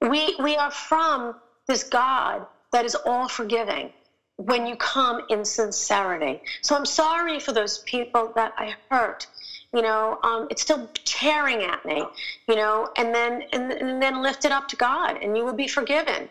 We 0.00 0.34
we 0.40 0.56
are 0.56 0.70
from 0.70 1.34
this 1.68 1.84
God 1.84 2.46
that 2.72 2.84
is 2.84 2.96
all 3.04 3.28
forgiving 3.28 3.90
when 4.36 4.66
you 4.66 4.76
come 4.76 5.20
in 5.28 5.44
sincerity. 5.44 6.40
So 6.62 6.76
I'm 6.76 6.86
sorry 6.86 7.38
for 7.38 7.52
those 7.52 7.78
people 7.80 8.32
that 8.36 8.52
I 8.56 8.74
hurt. 8.90 9.26
You 9.72 9.82
know, 9.82 10.18
um, 10.22 10.46
it's 10.50 10.62
still 10.62 10.88
tearing 11.04 11.62
at 11.62 11.84
me. 11.84 12.02
You 12.48 12.56
know, 12.56 12.88
and 12.96 13.14
then 13.14 13.42
and, 13.52 13.72
and 13.72 14.02
then 14.02 14.20
lift 14.22 14.44
it 14.44 14.50
up 14.52 14.66
to 14.68 14.76
God, 14.76 15.18
and 15.22 15.36
you 15.36 15.44
will 15.44 15.54
be 15.54 15.68
forgiven. 15.68 16.28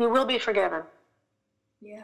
You 0.00 0.08
will 0.10 0.24
be 0.24 0.38
forgiven. 0.38 0.82
Yeah. 1.80 2.02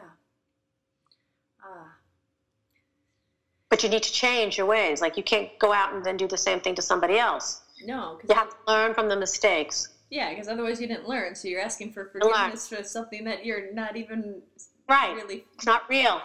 But 3.69 3.83
you 3.83 3.89
need 3.89 4.03
to 4.03 4.11
change 4.11 4.57
your 4.57 4.67
ways. 4.67 5.01
Like 5.01 5.17
you 5.17 5.23
can't 5.23 5.49
go 5.59 5.71
out 5.71 5.93
and 5.93 6.03
then 6.03 6.17
do 6.17 6.27
the 6.27 6.37
same 6.37 6.59
thing 6.59 6.75
to 6.75 6.81
somebody 6.81 7.17
else. 7.17 7.61
No, 7.85 8.19
you 8.27 8.35
have 8.35 8.49
to 8.49 8.55
learn 8.67 8.93
from 8.93 9.07
the 9.07 9.15
mistakes. 9.15 9.89
Yeah, 10.09 10.31
because 10.31 10.47
otherwise 10.47 10.81
you 10.81 10.87
didn't 10.87 11.07
learn. 11.07 11.35
So 11.35 11.47
you're 11.47 11.61
asking 11.61 11.93
for 11.93 12.05
forgiveness 12.05 12.67
for 12.67 12.83
something 12.83 13.23
that 13.25 13.45
you're 13.45 13.71
not 13.73 13.95
even 13.95 14.41
right. 14.89 15.15
Really, 15.15 15.45
it's 15.53 15.65
not 15.65 15.83
real. 15.89 16.21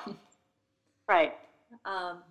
right. 1.09 1.35
Um, 1.85 2.23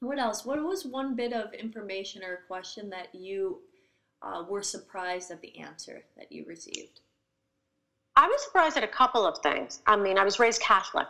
what 0.00 0.18
else? 0.18 0.44
What 0.44 0.62
was 0.62 0.86
one 0.86 1.14
bit 1.16 1.32
of 1.32 1.52
information 1.52 2.22
or 2.22 2.40
question 2.46 2.90
that 2.90 3.14
you 3.14 3.60
uh, 4.22 4.44
were 4.48 4.62
surprised 4.62 5.30
at 5.30 5.40
the 5.40 5.58
answer 5.58 6.04
that 6.16 6.30
you 6.30 6.44
received? 6.46 7.00
I 8.14 8.26
was 8.26 8.42
surprised 8.42 8.76
at 8.76 8.84
a 8.84 8.88
couple 8.88 9.26
of 9.26 9.38
things. 9.38 9.80
I 9.86 9.96
mean, 9.96 10.18
I 10.18 10.24
was 10.24 10.38
raised 10.38 10.60
Catholic. 10.60 11.08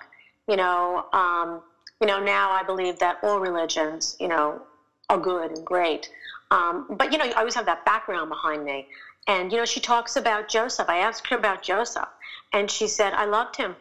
You 0.48 0.56
know, 0.56 1.06
um, 1.12 1.62
you 2.02 2.08
know, 2.08 2.18
now 2.18 2.50
I 2.50 2.64
believe 2.64 2.98
that 2.98 3.18
all 3.22 3.38
religions, 3.38 4.16
you 4.18 4.26
know, 4.26 4.60
are 5.08 5.18
good 5.18 5.52
and 5.52 5.64
great. 5.64 6.10
Um, 6.50 6.84
but 6.90 7.12
you 7.12 7.18
know, 7.18 7.24
I 7.24 7.30
always 7.30 7.54
have 7.54 7.66
that 7.66 7.84
background 7.84 8.28
behind 8.28 8.64
me. 8.64 8.88
And 9.28 9.52
you 9.52 9.58
know, 9.58 9.64
she 9.64 9.78
talks 9.78 10.16
about 10.16 10.48
Joseph. 10.48 10.88
I 10.88 10.98
asked 10.98 11.28
her 11.28 11.36
about 11.36 11.62
Joseph, 11.62 12.08
and 12.52 12.68
she 12.68 12.88
said, 12.88 13.14
"I 13.14 13.26
loved 13.26 13.54
him. 13.54 13.76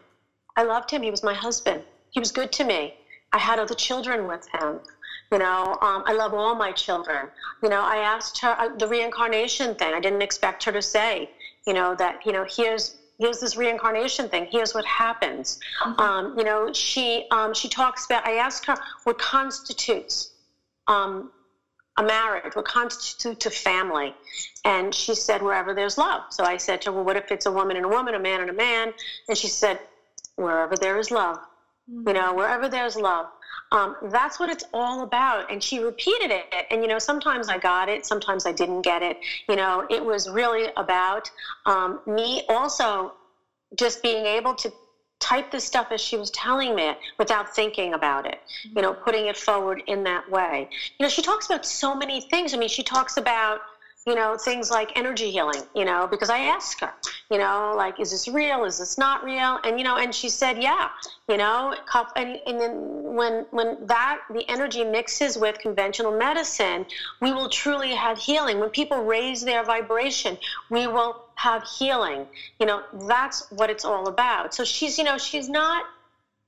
I 0.55 0.61
loved 0.61 0.91
him. 0.91 1.01
He 1.01 1.09
was 1.09 1.23
my 1.23 1.33
husband. 1.33 1.83
He 2.11 2.19
was 2.19 2.31
good 2.31 2.51
to 2.51 2.63
me. 2.63 2.93
I 3.33 3.39
had 3.39 3.57
other 3.57 3.73
children 3.73 4.27
with 4.27 4.47
him. 4.53 4.81
You 5.31 5.39
know, 5.39 5.77
um, 5.81 6.03
I 6.05 6.13
love 6.13 6.35
all 6.35 6.53
my 6.53 6.71
children. 6.73 7.27
You 7.63 7.69
know, 7.69 7.81
I 7.81 7.97
asked 7.97 8.37
her 8.41 8.55
uh, 8.59 8.69
the 8.77 8.87
reincarnation 8.87 9.73
thing. 9.73 9.95
I 9.95 9.99
didn't 9.99 10.21
expect 10.21 10.63
her 10.65 10.71
to 10.73 10.81
say, 10.81 11.27
you 11.65 11.73
know, 11.73 11.95
that 11.95 12.23
you 12.23 12.33
know, 12.33 12.45
here's 12.47 12.93
here's 13.21 13.39
this 13.39 13.55
reincarnation 13.55 14.27
thing. 14.27 14.47
Here's 14.49 14.73
what 14.73 14.85
happens. 14.85 15.59
Mm-hmm. 15.83 16.01
Um, 16.01 16.37
you 16.37 16.43
know, 16.43 16.73
she 16.73 17.27
um, 17.31 17.53
she 17.53 17.69
talks 17.69 18.05
about. 18.05 18.25
I 18.25 18.37
asked 18.37 18.65
her 18.65 18.75
what 19.03 19.19
constitutes 19.19 20.31
um, 20.87 21.31
a 21.97 22.03
marriage, 22.03 22.55
what 22.55 22.65
constitutes 22.65 23.45
a 23.45 23.51
family, 23.51 24.15
and 24.65 24.93
she 24.93 25.13
said 25.13 25.41
wherever 25.41 25.73
there's 25.73 25.97
love. 25.97 26.23
So 26.31 26.43
I 26.43 26.57
said 26.57 26.81
to 26.81 26.89
her, 26.89 26.95
well, 26.95 27.05
what 27.05 27.15
if 27.15 27.31
it's 27.31 27.45
a 27.45 27.51
woman 27.51 27.77
and 27.77 27.85
a 27.85 27.89
woman, 27.89 28.15
a 28.15 28.19
man 28.19 28.41
and 28.41 28.49
a 28.49 28.53
man? 28.53 28.93
And 29.29 29.37
she 29.37 29.47
said, 29.47 29.79
wherever 30.35 30.75
there 30.75 30.97
is 30.97 31.11
love. 31.11 31.37
Mm-hmm. 31.89 32.07
You 32.07 32.13
know, 32.13 32.33
wherever 32.33 32.67
there's 32.67 32.95
love. 32.95 33.27
Um, 33.71 33.95
that's 34.11 34.39
what 34.39 34.49
it's 34.49 34.63
all 34.73 35.03
about. 35.03 35.51
And 35.51 35.63
she 35.63 35.79
repeated 35.79 36.31
it. 36.31 36.45
And, 36.69 36.81
you 36.81 36.87
know, 36.87 36.99
sometimes 36.99 37.47
I 37.47 37.57
got 37.57 37.87
it, 37.89 38.05
sometimes 38.05 38.45
I 38.45 38.51
didn't 38.51 38.81
get 38.81 39.01
it. 39.01 39.17
You 39.47 39.55
know, 39.55 39.85
it 39.89 40.03
was 40.03 40.29
really 40.29 40.69
about 40.75 41.31
um, 41.65 42.01
me 42.05 42.43
also 42.49 43.13
just 43.77 44.03
being 44.03 44.25
able 44.25 44.53
to 44.55 44.71
type 45.21 45.51
this 45.51 45.63
stuff 45.63 45.87
as 45.91 46.01
she 46.01 46.17
was 46.17 46.31
telling 46.31 46.75
me 46.75 46.89
it 46.89 46.97
without 47.17 47.55
thinking 47.55 47.93
about 47.93 48.25
it, 48.25 48.39
you 48.75 48.81
know, 48.81 48.91
putting 48.91 49.27
it 49.27 49.37
forward 49.37 49.81
in 49.87 50.03
that 50.03 50.29
way. 50.29 50.67
You 50.99 51.05
know, 51.05 51.09
she 51.09 51.21
talks 51.21 51.45
about 51.45 51.65
so 51.65 51.95
many 51.95 52.21
things. 52.21 52.53
I 52.53 52.57
mean, 52.57 52.67
she 52.69 52.83
talks 52.83 53.17
about 53.17 53.61
you 54.07 54.15
know, 54.15 54.35
things 54.35 54.71
like 54.71 54.97
energy 54.97 55.29
healing, 55.29 55.61
you 55.75 55.85
know, 55.85 56.07
because 56.09 56.31
I 56.31 56.39
asked 56.39 56.79
her, 56.81 56.91
you 57.29 57.37
know, 57.37 57.73
like, 57.77 57.99
is 57.99 58.09
this 58.09 58.27
real? 58.27 58.63
Is 58.65 58.79
this 58.79 58.97
not 58.97 59.23
real? 59.23 59.59
And, 59.63 59.77
you 59.77 59.83
know, 59.83 59.97
and 59.97 60.13
she 60.13 60.27
said, 60.27 60.61
yeah, 60.61 60.89
you 61.29 61.37
know, 61.37 61.75
and, 62.15 62.39
and 62.47 62.59
then 62.59 62.71
when, 63.13 63.45
when 63.51 63.77
that, 63.85 64.21
the 64.33 64.43
energy 64.49 64.83
mixes 64.83 65.37
with 65.37 65.59
conventional 65.59 66.17
medicine, 66.17 66.85
we 67.21 67.31
will 67.31 67.47
truly 67.47 67.93
have 67.93 68.17
healing. 68.17 68.59
When 68.59 68.69
people 68.69 69.03
raise 69.03 69.41
their 69.41 69.63
vibration, 69.63 70.35
we 70.71 70.87
will 70.87 71.23
have 71.35 71.63
healing. 71.63 72.25
You 72.59 72.65
know, 72.65 72.81
that's 73.07 73.51
what 73.51 73.69
it's 73.69 73.85
all 73.85 74.07
about. 74.07 74.55
So 74.55 74.63
she's, 74.63 74.97
you 74.97 75.03
know, 75.03 75.19
she's 75.19 75.47
not, 75.47 75.85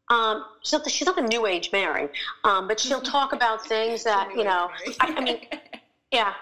um, 0.10 0.44
she's 0.63 0.74
not 0.74 0.84
the, 0.86 0.89
she's 0.89 1.06
not 1.06 1.16
the 1.16 1.22
new 1.22 1.46
age 1.46 1.70
Mary, 1.72 2.10
um, 2.44 2.68
but 2.68 2.80
she'll 2.80 3.02
talk 3.18 3.32
about 3.32 3.63
things 3.68 4.04
that, 4.06 4.32
you 4.36 4.44
know, 4.44 4.72
I, 5.00 5.13
I 5.18 5.22
mean, 5.22 5.39
yeah, 6.12 6.34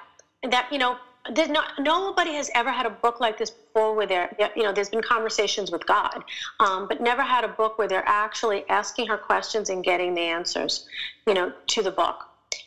that 0.49 0.67
you 0.71 0.77
know 0.77 0.97
there's 1.33 1.49
not 1.49 1.73
nobody 1.79 2.33
has 2.33 2.49
ever 2.55 2.71
had 2.71 2.85
a 2.85 2.89
book 2.89 3.19
like 3.19 3.37
this 3.37 3.51
before 3.51 3.95
where 3.95 4.07
they're 4.07 4.29
you 4.55 4.63
know 4.63 4.73
there's 4.73 4.89
been 4.89 5.01
conversations 5.01 5.71
with 5.71 5.85
god 5.85 6.23
um, 6.59 6.87
but 6.87 6.99
never 6.99 7.21
had 7.21 7.43
a 7.43 7.47
book 7.49 7.77
where 7.77 7.87
they're 7.87 8.07
actually 8.07 8.67
asking 8.69 9.07
her 9.07 9.17
questions 9.17 9.69
and 9.69 9.83
getting 9.83 10.13
the 10.13 10.21
answers 10.21 10.85
you 11.27 11.33
know 11.33 11.53
to 11.67 11.83
the 11.83 11.91
book 11.91 12.25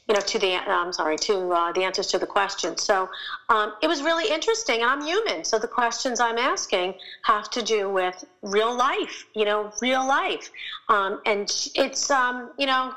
you 0.09 0.15
know 0.15 0.21
to 0.21 0.39
the 0.39 0.55
i'm 0.55 0.93
sorry 0.93 1.17
to 1.17 1.51
uh, 1.53 1.73
the 1.73 1.83
answers 1.83 2.07
to 2.09 2.19
the 2.19 2.27
questions. 2.27 2.83
So 2.83 3.09
um, 3.49 3.73
it 3.83 3.87
was 3.87 4.03
really 4.03 4.33
interesting 4.33 4.83
and 4.83 4.91
i'm 4.91 5.03
human 5.03 5.45
so 5.45 5.59
the 5.59 5.69
questions 5.69 6.21
i'm 6.21 6.39
asking 6.39 6.95
have 7.23 7.51
to 7.51 7.63
do 7.63 7.91
with 7.91 8.25
real 8.43 8.75
life 8.75 9.25
you 9.35 9.45
know 9.45 9.73
real 9.81 10.07
life. 10.07 10.51
Um, 10.89 11.21
and 11.27 11.51
it's 11.75 12.11
um, 12.11 12.51
you 12.59 12.67
know 12.67 12.93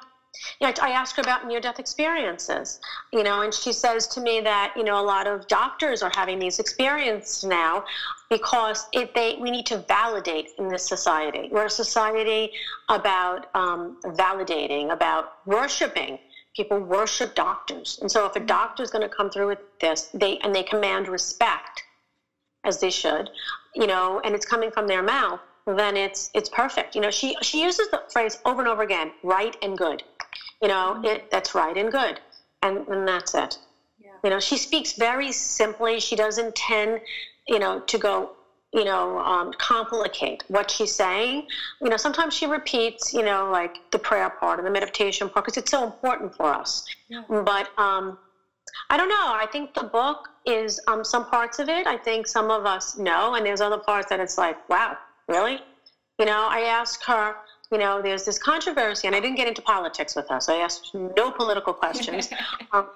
you 0.59 0.67
know, 0.67 0.73
I 0.81 0.91
ask 0.91 1.15
her 1.15 1.21
about 1.21 1.47
near 1.47 1.59
death 1.59 1.79
experiences, 1.79 2.79
you 3.13 3.23
know, 3.23 3.41
and 3.41 3.53
she 3.53 3.73
says 3.73 4.07
to 4.07 4.21
me 4.21 4.41
that, 4.41 4.73
you 4.75 4.83
know, 4.83 4.99
a 4.99 5.03
lot 5.03 5.27
of 5.27 5.47
doctors 5.47 6.01
are 6.01 6.11
having 6.15 6.39
these 6.39 6.59
experiences 6.59 7.43
now 7.43 7.83
because 8.29 8.87
it, 8.93 9.13
they, 9.13 9.37
we 9.39 9.51
need 9.51 9.65
to 9.67 9.79
validate 9.87 10.49
in 10.57 10.67
this 10.67 10.87
society. 10.87 11.49
We're 11.51 11.65
a 11.65 11.69
society 11.69 12.51
about 12.89 13.47
um, 13.55 13.97
validating, 14.03 14.91
about 14.91 15.33
worshiping. 15.45 16.19
People 16.55 16.79
worship 16.79 17.35
doctors. 17.35 17.99
And 18.01 18.11
so 18.11 18.25
if 18.25 18.35
a 18.35 18.39
doctor 18.39 18.81
is 18.81 18.89
going 18.89 19.07
to 19.07 19.15
come 19.15 19.29
through 19.29 19.47
with 19.47 19.59
this, 19.79 20.09
they, 20.13 20.39
and 20.39 20.55
they 20.55 20.63
command 20.63 21.07
respect, 21.07 21.83
as 22.63 22.79
they 22.79 22.89
should, 22.89 23.29
you 23.75 23.87
know, 23.87 24.19
and 24.23 24.35
it's 24.35 24.45
coming 24.45 24.71
from 24.71 24.87
their 24.87 25.01
mouth, 25.01 25.39
then 25.65 25.97
it's 25.97 26.29
it's 26.33 26.49
perfect. 26.49 26.95
You 26.95 27.01
know, 27.01 27.11
she 27.11 27.35
she 27.41 27.61
uses 27.61 27.89
the 27.89 28.01
phrase 28.11 28.39
over 28.45 28.61
and 28.61 28.69
over 28.69 28.83
again, 28.83 29.11
right 29.23 29.55
and 29.61 29.77
good. 29.77 30.03
You 30.61 30.67
know, 30.67 30.99
it, 31.03 31.29
that's 31.31 31.53
right 31.53 31.75
and 31.75 31.91
good. 31.91 32.19
And, 32.61 32.87
and 32.87 33.07
that's 33.07 33.35
it. 33.35 33.57
Yeah. 33.99 34.11
You 34.23 34.29
know, 34.31 34.39
she 34.39 34.57
speaks 34.57 34.93
very 34.93 35.31
simply. 35.31 35.99
She 35.99 36.15
doesn't 36.15 36.55
tend, 36.55 37.01
you 37.47 37.59
know, 37.59 37.79
to 37.81 37.97
go, 37.97 38.31
you 38.73 38.83
know, 38.83 39.19
um, 39.19 39.53
complicate 39.57 40.43
what 40.47 40.71
she's 40.71 40.93
saying. 40.93 41.45
You 41.81 41.89
know, 41.89 41.97
sometimes 41.97 42.33
she 42.33 42.47
repeats, 42.47 43.13
you 43.13 43.23
know, 43.23 43.49
like 43.51 43.75
the 43.91 43.99
prayer 43.99 44.29
part 44.29 44.59
and 44.59 44.67
the 44.67 44.71
meditation 44.71 45.29
part 45.29 45.45
because 45.45 45.57
it's 45.57 45.71
so 45.71 45.83
important 45.83 46.35
for 46.35 46.47
us. 46.53 46.83
Yeah. 47.09 47.21
But 47.29 47.69
um, 47.77 48.17
I 48.89 48.97
don't 48.97 49.09
know. 49.09 49.15
I 49.15 49.47
think 49.51 49.73
the 49.73 49.83
book 49.83 50.27
is 50.45 50.79
um, 50.87 51.03
some 51.03 51.25
parts 51.25 51.59
of 51.59 51.69
it. 51.69 51.85
I 51.87 51.97
think 51.97 52.27
some 52.27 52.49
of 52.49 52.65
us 52.65 52.97
know, 52.97 53.35
and 53.35 53.45
there's 53.45 53.61
other 53.61 53.77
parts 53.77 54.09
that 54.09 54.19
it's 54.19 54.37
like, 54.37 54.57
wow, 54.69 54.97
really? 55.27 55.59
You 56.19 56.25
know, 56.25 56.47
I 56.49 56.61
asked 56.61 57.03
her 57.05 57.35
you 57.71 57.77
know, 57.77 58.01
there's 58.01 58.25
this 58.25 58.37
controversy, 58.37 59.07
and 59.07 59.15
I 59.15 59.19
didn't 59.19 59.35
get 59.35 59.47
into 59.47 59.61
politics 59.61 60.15
with 60.15 60.27
her, 60.29 60.39
so 60.39 60.53
I 60.53 60.63
asked 60.63 60.93
no 60.93 61.31
political 61.31 61.73
questions 61.73 62.29
um, 62.71 62.87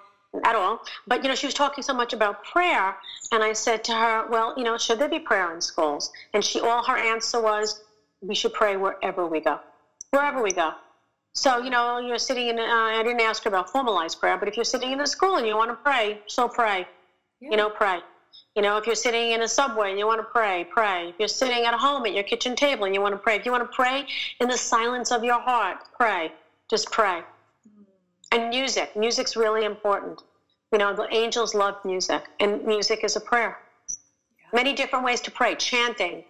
at 0.45 0.55
all. 0.55 0.81
But, 1.07 1.23
you 1.23 1.29
know, 1.29 1.35
she 1.35 1.47
was 1.47 1.53
talking 1.53 1.83
so 1.83 1.93
much 1.93 2.13
about 2.13 2.43
prayer, 2.43 2.95
and 3.31 3.43
I 3.43 3.53
said 3.53 3.83
to 3.85 3.93
her, 3.93 4.27
well, 4.29 4.53
you 4.57 4.63
know, 4.63 4.77
should 4.77 4.99
there 4.99 5.09
be 5.09 5.19
prayer 5.19 5.53
in 5.53 5.61
schools? 5.61 6.11
And 6.33 6.43
she, 6.43 6.59
all 6.59 6.83
her 6.83 6.97
answer 6.97 7.41
was, 7.41 7.83
we 8.21 8.35
should 8.35 8.53
pray 8.53 8.77
wherever 8.77 9.25
we 9.27 9.41
go, 9.41 9.59
wherever 10.11 10.41
we 10.41 10.51
go. 10.51 10.73
So, 11.33 11.59
you 11.59 11.69
know, 11.69 11.97
you're 11.97 12.17
sitting 12.17 12.47
in, 12.47 12.59
uh, 12.59 12.63
I 12.63 13.03
didn't 13.03 13.21
ask 13.21 13.43
her 13.43 13.49
about 13.49 13.69
formalized 13.69 14.19
prayer, 14.19 14.37
but 14.37 14.47
if 14.47 14.57
you're 14.57 14.65
sitting 14.65 14.91
in 14.91 14.99
a 14.99 15.07
school 15.07 15.37
and 15.37 15.47
you 15.47 15.55
want 15.55 15.71
to 15.71 15.75
pray, 15.75 16.19
so 16.27 16.47
pray. 16.47 16.87
Yeah. 17.39 17.51
You 17.51 17.57
know, 17.57 17.69
pray. 17.69 17.99
You 18.55 18.61
know, 18.61 18.77
if 18.77 18.85
you're 18.85 18.95
sitting 18.95 19.31
in 19.31 19.41
a 19.41 19.47
subway 19.47 19.91
and 19.91 19.99
you 19.99 20.05
want 20.05 20.19
to 20.19 20.25
pray, 20.25 20.65
pray. 20.69 21.09
If 21.09 21.15
you're 21.19 21.27
sitting 21.29 21.65
at 21.65 21.73
home 21.73 22.05
at 22.05 22.13
your 22.13 22.23
kitchen 22.23 22.55
table 22.55 22.83
and 22.83 22.93
you 22.93 23.01
want 23.01 23.13
to 23.13 23.17
pray, 23.17 23.37
if 23.37 23.45
you 23.45 23.51
want 23.51 23.63
to 23.63 23.75
pray 23.75 24.05
in 24.41 24.49
the 24.49 24.57
silence 24.57 25.11
of 25.11 25.23
your 25.23 25.39
heart, 25.39 25.77
pray. 25.97 26.31
Just 26.69 26.91
pray. 26.91 27.21
And 28.31 28.49
music. 28.49 28.95
Music's 28.95 29.35
really 29.37 29.63
important. 29.63 30.21
You 30.71 30.79
know, 30.79 30.93
the 30.93 31.07
angels 31.11 31.53
love 31.53 31.75
music, 31.83 32.23
and 32.39 32.63
music 32.65 33.03
is 33.03 33.17
a 33.17 33.19
prayer. 33.19 33.57
Many 34.53 34.73
different 34.73 35.03
ways 35.03 35.19
to 35.21 35.31
pray, 35.31 35.55
chanting. 35.55 36.23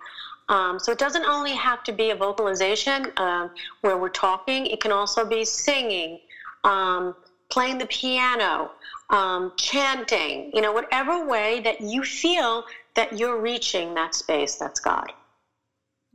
Um, 0.50 0.80
so 0.80 0.92
it 0.92 0.98
doesn't 0.98 1.26
only 1.26 1.54
have 1.54 1.84
to 1.84 1.92
be 1.92 2.10
a 2.10 2.16
vocalization 2.16 3.12
um, 3.18 3.52
where 3.82 3.98
we're 3.98 4.10
talking, 4.10 4.66
it 4.66 4.82
can 4.82 4.92
also 4.92 5.24
be 5.24 5.46
singing, 5.46 6.20
um, 6.64 7.16
playing 7.52 7.78
the 7.78 7.86
piano, 7.88 8.72
um, 9.10 9.52
chanting, 9.58 10.50
you 10.54 10.62
know, 10.62 10.72
whatever 10.72 11.26
way 11.28 11.60
that 11.62 11.82
you 11.82 12.04
feel 12.04 12.64
that 12.96 13.18
you're 13.18 13.40
reaching 13.40 13.94
that 13.94 14.16
space 14.16 14.56
that's 14.56 14.80
God. 14.80 15.12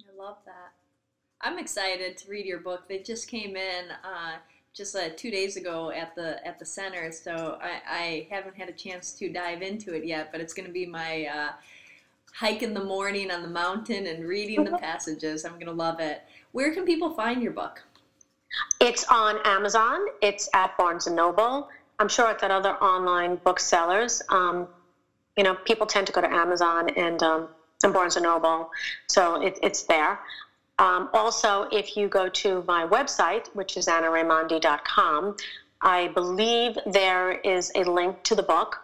I 0.01 0.23
love 0.23 0.37
that. 0.47 0.73
I'm 1.43 1.59
excited 1.59 2.17
to 2.17 2.31
read 2.31 2.47
your 2.47 2.61
book. 2.61 2.89
They 2.89 2.99
just 2.99 3.29
came 3.29 3.57
in 3.57 3.85
uh, 4.03 4.37
just 4.75 4.97
uh, 4.97 5.11
two 5.17 5.31
days 5.31 5.57
ago 5.57 5.91
at 5.91 6.15
the 6.15 6.45
at 6.47 6.59
the 6.59 6.65
center, 6.65 7.13
so 7.13 7.59
I, 7.63 7.81
I, 7.89 8.27
haven't 8.31 8.57
had 8.57 8.69
a 8.69 8.73
chance 8.73 9.13
to 9.13 9.31
dive 9.31 9.63
into 9.63 9.95
it 9.95 10.05
yet. 10.05 10.33
But 10.33 10.41
it's 10.41 10.53
going 10.53 10.67
to 10.67 10.73
be 10.73 10.87
my 10.87 11.27
uh, 11.27 11.53
hike 12.35 12.63
in 12.63 12.75
the 12.75 12.85
morning 12.85 13.31
on 13.31 13.43
the 13.43 13.49
mountain 13.49 14.07
and 14.07 14.27
reading 14.27 14.65
the 14.65 14.77
passages. 14.81 15.45
I'm 15.45 15.53
going 15.53 15.67
to 15.67 15.73
love 15.73 16.01
it. 16.01 16.23
Where 16.53 16.75
can 16.75 16.85
people 16.85 17.15
find 17.15 17.43
your 17.43 17.53
book? 17.53 17.83
It's 18.81 19.05
on 19.05 19.39
Amazon. 19.45 20.05
It's 20.23 20.49
at 20.55 20.77
Barnes 20.77 21.07
and 21.07 21.17
Noble. 21.17 21.69
I'm 21.99 22.09
sure 22.09 22.31
it's 22.31 22.43
at 22.43 22.51
other 22.51 22.75
online 22.83 23.37
booksellers. 23.37 24.23
Um, 24.29 24.69
you 25.37 25.45
know, 25.45 25.55
people 25.55 25.87
tend 25.87 26.07
to 26.07 26.13
go 26.13 26.21
to 26.21 26.33
Amazon 26.33 26.91
and, 26.91 27.23
um, 27.23 27.49
and 27.83 27.93
Barnes 27.93 28.17
and 28.17 28.25
Noble, 28.25 28.71
so 29.09 29.41
it, 29.43 29.59
it's 29.63 29.83
there. 29.85 30.21
Um, 30.79 31.09
also, 31.15 31.67
if 31.73 31.97
you 31.97 32.09
go 32.09 32.29
to 32.29 32.63
my 32.67 32.87
website, 32.87 33.49
which 33.55 33.77
is 33.77 33.87
annaraimondi.com, 33.87 35.37
I 35.81 36.09
believe 36.09 36.77
there 36.87 37.33
is 37.33 37.71
a 37.75 37.85
link 37.85 38.23
to 38.25 38.35
the 38.35 38.43
book. 38.43 38.81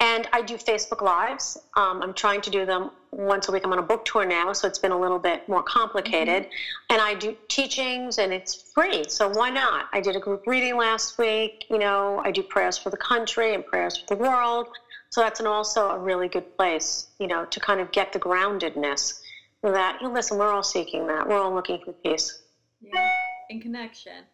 And 0.00 0.28
I 0.32 0.42
do 0.42 0.56
Facebook 0.56 1.02
Lives. 1.02 1.58
Um, 1.74 2.02
I'm 2.02 2.14
trying 2.14 2.40
to 2.42 2.50
do 2.50 2.64
them 2.64 2.90
once 3.10 3.48
a 3.48 3.52
week. 3.52 3.64
I'm 3.64 3.72
on 3.72 3.78
a 3.78 3.82
book 3.82 4.04
tour 4.04 4.26
now, 4.26 4.52
so 4.52 4.68
it's 4.68 4.78
been 4.78 4.92
a 4.92 4.98
little 4.98 5.18
bit 5.18 5.48
more 5.48 5.62
complicated. 5.62 6.44
Mm-hmm. 6.44 6.92
And 6.92 7.00
I 7.00 7.14
do 7.14 7.36
teachings, 7.48 8.18
and 8.18 8.32
it's 8.32 8.70
free, 8.72 9.04
so 9.08 9.28
why 9.28 9.50
not? 9.50 9.86
I 9.92 10.00
did 10.00 10.16
a 10.16 10.20
group 10.20 10.46
reading 10.46 10.76
last 10.76 11.18
week. 11.18 11.66
You 11.70 11.78
know, 11.78 12.20
I 12.24 12.30
do 12.30 12.42
prayers 12.42 12.78
for 12.78 12.90
the 12.90 12.96
country 12.96 13.54
and 13.54 13.64
prayers 13.64 13.96
for 13.96 14.14
the 14.14 14.22
world. 14.22 14.68
So 15.10 15.22
that's 15.22 15.40
an 15.40 15.46
also 15.46 15.90
a 15.90 15.98
really 15.98 16.28
good 16.28 16.56
place, 16.56 17.08
you 17.18 17.26
know, 17.26 17.46
to 17.46 17.60
kind 17.60 17.80
of 17.80 17.90
get 17.92 18.12
the 18.12 18.18
groundedness 18.18 19.20
that, 19.62 19.98
you 20.00 20.08
know, 20.08 20.14
listen, 20.14 20.38
we're 20.38 20.52
all 20.52 20.62
seeking 20.62 21.06
that. 21.06 21.26
We're 21.26 21.40
all 21.40 21.52
looking 21.52 21.80
for 21.84 21.92
peace. 21.92 22.42
Yeah, 22.80 23.08
in 23.48 23.60
connection. 23.60 24.24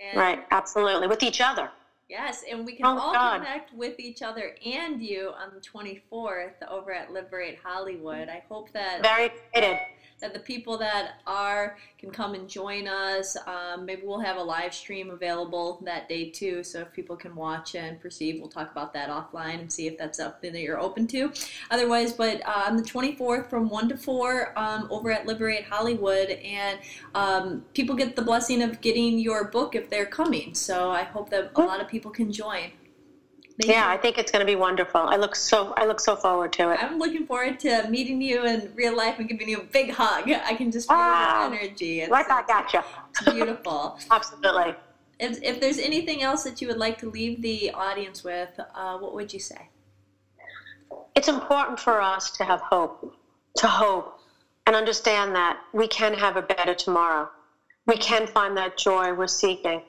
And 0.00 0.18
right, 0.18 0.44
absolutely, 0.50 1.08
with 1.08 1.22
each 1.22 1.40
other. 1.40 1.70
Yes, 2.08 2.44
and 2.50 2.66
we 2.66 2.74
can 2.74 2.86
oh, 2.86 2.98
all 2.98 3.12
God. 3.12 3.38
connect 3.38 3.74
with 3.74 3.98
each 3.98 4.22
other 4.22 4.54
and 4.64 5.02
you 5.02 5.32
on 5.38 5.52
the 5.54 5.60
24th 5.60 6.52
over 6.68 6.92
at 6.92 7.10
Liberate 7.12 7.58
Hollywood. 7.62 8.28
I 8.28 8.42
hope 8.48 8.70
that. 8.72 9.02
Very 9.02 9.26
excited 9.26 9.78
that 10.22 10.32
the 10.32 10.40
people 10.40 10.78
that 10.78 11.20
are 11.26 11.76
can 11.98 12.10
come 12.10 12.34
and 12.34 12.48
join 12.48 12.88
us. 12.88 13.36
Um, 13.46 13.84
maybe 13.84 14.02
we'll 14.04 14.20
have 14.20 14.36
a 14.36 14.42
live 14.42 14.72
stream 14.72 15.10
available 15.10 15.80
that 15.84 16.08
day 16.08 16.30
too, 16.30 16.64
so 16.64 16.80
if 16.80 16.92
people 16.92 17.16
can 17.16 17.34
watch 17.34 17.74
and 17.74 18.00
perceive, 18.00 18.40
we'll 18.40 18.48
talk 18.48 18.72
about 18.72 18.92
that 18.94 19.10
offline 19.10 19.60
and 19.60 19.70
see 19.70 19.86
if 19.86 19.98
that's 19.98 20.18
something 20.18 20.52
that 20.52 20.62
you're 20.62 20.80
open 20.80 21.06
to. 21.08 21.32
Otherwise, 21.70 22.12
but 22.12 22.40
uh, 22.46 22.64
on 22.66 22.76
the 22.76 22.82
24th 22.82 23.50
from 23.50 23.68
1 23.68 23.88
to 23.90 23.96
4 23.96 24.58
um, 24.58 24.88
over 24.90 25.12
at 25.12 25.26
Liberate 25.26 25.64
Hollywood, 25.64 26.30
and 26.30 26.78
um, 27.14 27.64
people 27.74 27.94
get 27.94 28.16
the 28.16 28.22
blessing 28.22 28.62
of 28.62 28.80
getting 28.80 29.18
your 29.18 29.44
book 29.44 29.74
if 29.74 29.90
they're 29.90 30.06
coming. 30.06 30.54
So 30.54 30.90
I 30.90 31.02
hope 31.02 31.30
that 31.30 31.52
a 31.54 31.60
lot 31.60 31.80
of 31.80 31.88
people 31.88 32.10
can 32.10 32.32
join. 32.32 32.70
Thank 33.60 33.70
yeah, 33.70 33.86
you. 33.86 33.94
I 33.94 33.96
think 33.98 34.18
it's 34.18 34.32
going 34.32 34.40
to 34.40 34.46
be 34.46 34.56
wonderful. 34.56 35.00
I 35.00 35.16
look 35.16 35.36
so 35.36 35.74
I 35.76 35.84
look 35.84 36.00
so 36.00 36.16
forward 36.16 36.52
to 36.54 36.72
it. 36.72 36.82
I'm 36.82 36.98
looking 36.98 37.26
forward 37.26 37.60
to 37.60 37.86
meeting 37.88 38.22
you 38.22 38.44
in 38.44 38.72
real 38.74 38.96
life 38.96 39.18
and 39.18 39.28
giving 39.28 39.48
you 39.48 39.58
a 39.58 39.64
big 39.64 39.90
hug. 39.90 40.30
I 40.30 40.54
can 40.54 40.70
just 40.70 40.88
feel 40.88 40.96
ah, 40.98 41.48
your 41.48 41.60
energy. 41.60 42.00
It's, 42.00 42.10
right 42.10 42.26
back 42.26 42.48
at 42.48 42.72
you. 42.72 42.80
It's 43.10 43.32
beautiful. 43.32 43.98
Absolutely. 44.10 44.74
If, 45.20 45.42
if 45.42 45.60
there's 45.60 45.78
anything 45.78 46.22
else 46.22 46.44
that 46.44 46.60
you 46.60 46.68
would 46.68 46.78
like 46.78 46.98
to 46.98 47.10
leave 47.10 47.42
the 47.42 47.70
audience 47.72 48.24
with, 48.24 48.58
uh, 48.74 48.98
what 48.98 49.14
would 49.14 49.32
you 49.32 49.38
say? 49.38 49.68
It's 51.14 51.28
important 51.28 51.78
for 51.78 52.00
us 52.00 52.30
to 52.32 52.44
have 52.44 52.60
hope, 52.60 53.14
to 53.58 53.66
hope, 53.66 54.18
and 54.66 54.74
understand 54.74 55.34
that 55.34 55.58
we 55.72 55.86
can 55.86 56.14
have 56.14 56.36
a 56.36 56.42
better 56.42 56.74
tomorrow. 56.74 57.28
We 57.86 57.96
can 57.98 58.26
find 58.26 58.56
that 58.56 58.78
joy 58.78 59.12
we're 59.12 59.26
seeking. 59.26 59.82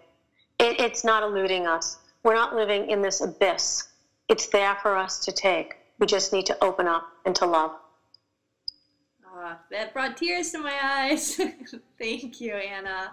It, 0.60 0.80
it's 0.80 1.04
not 1.04 1.24
eluding 1.24 1.66
us 1.66 1.98
we're 2.24 2.34
not 2.34 2.56
living 2.56 2.90
in 2.90 3.02
this 3.02 3.22
abyss. 3.22 3.90
It's 4.30 4.48
there 4.48 4.76
for 4.82 4.98
us 4.98 5.20
to 5.26 5.32
take. 5.32 5.76
We 6.00 6.08
just 6.08 6.34
need 6.34 6.46
to 6.48 6.64
open 6.64 6.88
up 6.88 7.08
and 7.26 7.36
to 7.36 7.46
love. 7.46 7.72
Uh, 9.36 9.56
that 9.72 9.94
brought 9.94 10.16
tears 10.18 10.52
to 10.52 10.60
my 10.60 10.78
eyes. 10.82 11.36
Thank 12.00 12.40
you, 12.40 12.54
Anna. 12.54 13.12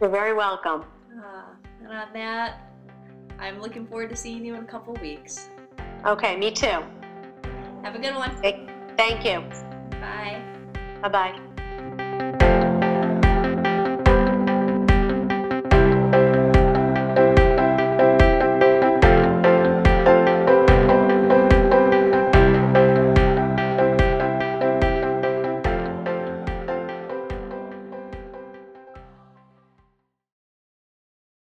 You're 0.00 0.10
very 0.10 0.34
welcome. 0.34 0.84
Uh, 1.16 1.42
and 1.82 1.92
on 1.92 2.12
that, 2.12 2.60
I'm 3.38 3.60
looking 3.60 3.86
forward 3.86 4.10
to 4.10 4.16
seeing 4.16 4.44
you 4.44 4.54
in 4.54 4.62
a 4.62 4.66
couple 4.66 4.94
weeks. 4.94 5.48
Okay, 6.06 6.36
me 6.36 6.50
too. 6.50 6.82
Have 7.82 7.94
a 7.94 7.98
good 7.98 8.14
one. 8.14 8.30
Thank 8.96 9.24
you. 9.24 9.40
Bye. 10.00 10.42
Bye 11.02 11.08
bye. 11.08 12.50